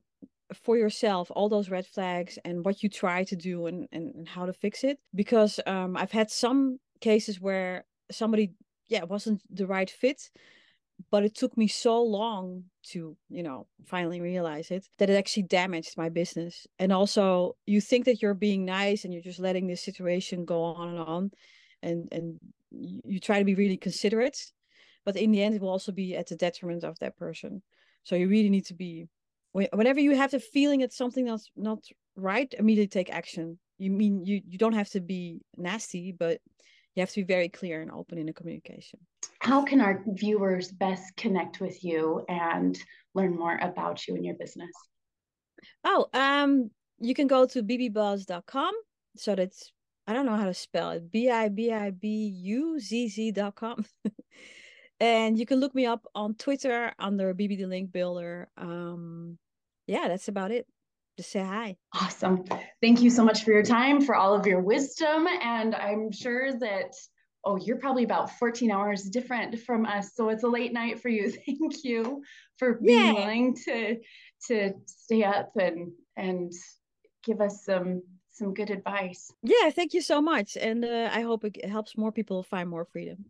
for 0.54 0.78
yourself 0.78 1.32
all 1.36 1.50
those 1.50 1.70
red 1.70 1.86
flags 1.86 2.40
and 2.44 2.66
what 2.66 2.82
you 2.82 2.90
try 2.90 3.24
to 3.24 3.36
do 3.36 3.68
and, 3.68 3.88
and, 3.92 4.14
and 4.16 4.28
how 4.28 4.46
to 4.46 4.54
fix 4.54 4.84
it 4.84 4.98
because 5.14 5.60
um, 5.68 5.96
i've 5.96 6.12
had 6.12 6.32
some 6.32 6.80
cases 7.02 7.40
where 7.40 7.86
somebody 8.12 8.54
yeah 8.88 9.04
wasn't 9.04 9.42
the 9.56 9.68
right 9.68 9.90
fit 9.90 10.30
but 11.12 11.24
it 11.24 11.36
took 11.36 11.58
me 11.58 11.68
so 11.68 12.02
long 12.04 12.64
to 12.84 13.16
you 13.30 13.44
know 13.44 13.68
finally 13.86 14.22
realize 14.22 14.72
it 14.72 14.88
that 14.98 15.10
it 15.10 15.16
actually 15.16 15.44
damaged 15.44 15.98
my 15.98 16.10
business. 16.10 16.68
And 16.78 16.92
also 16.92 17.56
you 17.66 17.82
think 17.82 18.06
that 18.06 18.22
you're 18.22 18.34
being 18.34 18.66
nice 18.66 19.04
and 19.04 19.14
you're 19.14 19.24
just 19.24 19.40
letting 19.40 19.68
this 19.68 19.82
situation 19.82 20.46
go 20.46 20.64
on 20.64 20.90
and 20.90 21.00
on 21.00 21.32
and 21.82 22.10
and 22.12 22.40
you 22.72 23.20
try 23.20 23.40
to 23.40 23.46
be 23.46 23.56
really 23.56 23.78
considerate 23.78 24.52
but 25.06 25.16
in 25.16 25.32
the 25.32 25.42
end 25.42 25.56
it 25.56 25.62
will 25.62 25.70
also 25.70 25.92
be 25.92 26.16
at 26.16 26.28
the 26.28 26.36
detriment 26.36 26.84
of 26.84 27.00
that 27.00 27.18
person. 27.18 27.62
So 28.04 28.16
you 28.16 28.28
really 28.28 28.50
need 28.50 28.66
to 28.66 28.74
be 28.74 29.08
whenever 29.52 30.00
you 30.00 30.16
have 30.16 30.32
the 30.32 30.40
feeling 30.40 30.82
that 30.82 30.94
something 30.94 31.26
that's 31.26 31.50
not 31.56 31.80
right 32.16 32.54
immediately 32.58 32.88
take 32.88 33.10
action. 33.10 33.58
You 33.78 33.92
mean 33.92 34.26
you 34.26 34.42
you 34.46 34.58
don't 34.58 34.74
have 34.74 34.90
to 34.90 35.02
be 35.02 35.42
nasty 35.58 36.12
but 36.12 36.42
you 37.00 37.04
have 37.04 37.12
to 37.12 37.22
be 37.22 37.34
very 37.34 37.48
clear 37.48 37.82
and 37.82 37.92
open 37.92 38.18
in 38.18 38.26
the 38.26 38.34
communication. 38.34 39.00
How 39.40 39.64
can 39.64 39.80
our 39.80 40.04
viewers 40.06 40.70
best 40.70 41.16
connect 41.16 41.62
with 41.62 41.82
you 41.82 42.26
and 42.28 42.78
learn 43.16 43.38
more 43.38 43.58
about 43.62 44.06
you 44.06 44.16
and 44.16 44.26
your 44.26 44.36
business? 44.36 44.70
Oh 45.86 46.08
um 46.14 46.70
you 47.00 47.14
can 47.14 47.28
go 47.28 47.46
to 47.46 47.64
bibibuzz.com 47.64 48.74
so 49.16 49.34
that's 49.34 49.72
i 50.08 50.14
don't 50.14 50.26
know 50.26 50.36
how 50.36 50.46
to 50.46 50.54
spell 50.54 50.92
it. 50.92 51.10
B-i-b-i-b-u-z-z.com 51.10 53.86
and 55.00 55.40
you 55.40 55.46
can 55.46 55.62
look 55.62 55.74
me 55.74 55.86
up 55.86 56.06
on 56.14 56.36
Twitter 56.36 56.92
under 57.00 57.34
Bibi 57.34 57.56
the 57.56 57.66
Link 57.66 57.94
Builder. 57.94 58.50
Um, 58.58 59.38
yeah, 59.88 60.10
that's 60.10 60.28
about 60.28 60.52
it. 60.52 60.68
Just 61.20 61.32
say 61.34 61.42
hi. 61.42 61.76
Awesome. 61.94 62.46
Thank 62.82 63.02
you 63.02 63.10
so 63.10 63.26
much 63.26 63.44
for 63.44 63.52
your 63.52 63.62
time, 63.62 64.00
for 64.00 64.16
all 64.16 64.34
of 64.34 64.48
your 64.48 64.62
wisdom. 64.62 65.28
And 65.28 65.76
I'm 65.76 66.14
sure 66.14 66.58
that, 66.60 66.94
oh, 67.44 67.58
you're 67.58 67.76
probably 67.76 68.06
about 68.06 68.32
14 68.40 68.72
hours 68.72 69.04
different 69.04 69.60
from 69.60 69.86
us. 69.86 70.16
So 70.16 70.30
it's 70.30 70.44
a 70.44 70.48
late 70.48 70.72
night 70.72 71.02
for 71.02 71.10
you. 71.10 71.30
Thank 71.46 71.84
you 71.84 72.24
for 72.58 72.76
being 72.76 73.08
yeah. 73.08 73.12
willing 73.12 73.54
to 73.66 73.98
to 74.48 74.72
stay 74.86 75.26
up 75.26 75.52
and 75.60 75.92
and 76.16 76.54
give 77.26 77.42
us 77.42 77.66
some 77.66 78.02
some 78.32 78.54
good 78.54 78.70
advice. 78.70 79.30
Yeah, 79.44 79.72
thank 79.72 79.94
you 79.94 80.02
so 80.02 80.22
much. 80.22 80.56
And 80.56 80.86
uh, 80.86 81.10
I 81.12 81.20
hope 81.20 81.44
it 81.44 81.66
helps 81.66 81.98
more 81.98 82.14
people 82.14 82.44
find 82.44 82.70
more 82.70 82.86
freedom. 82.86 83.26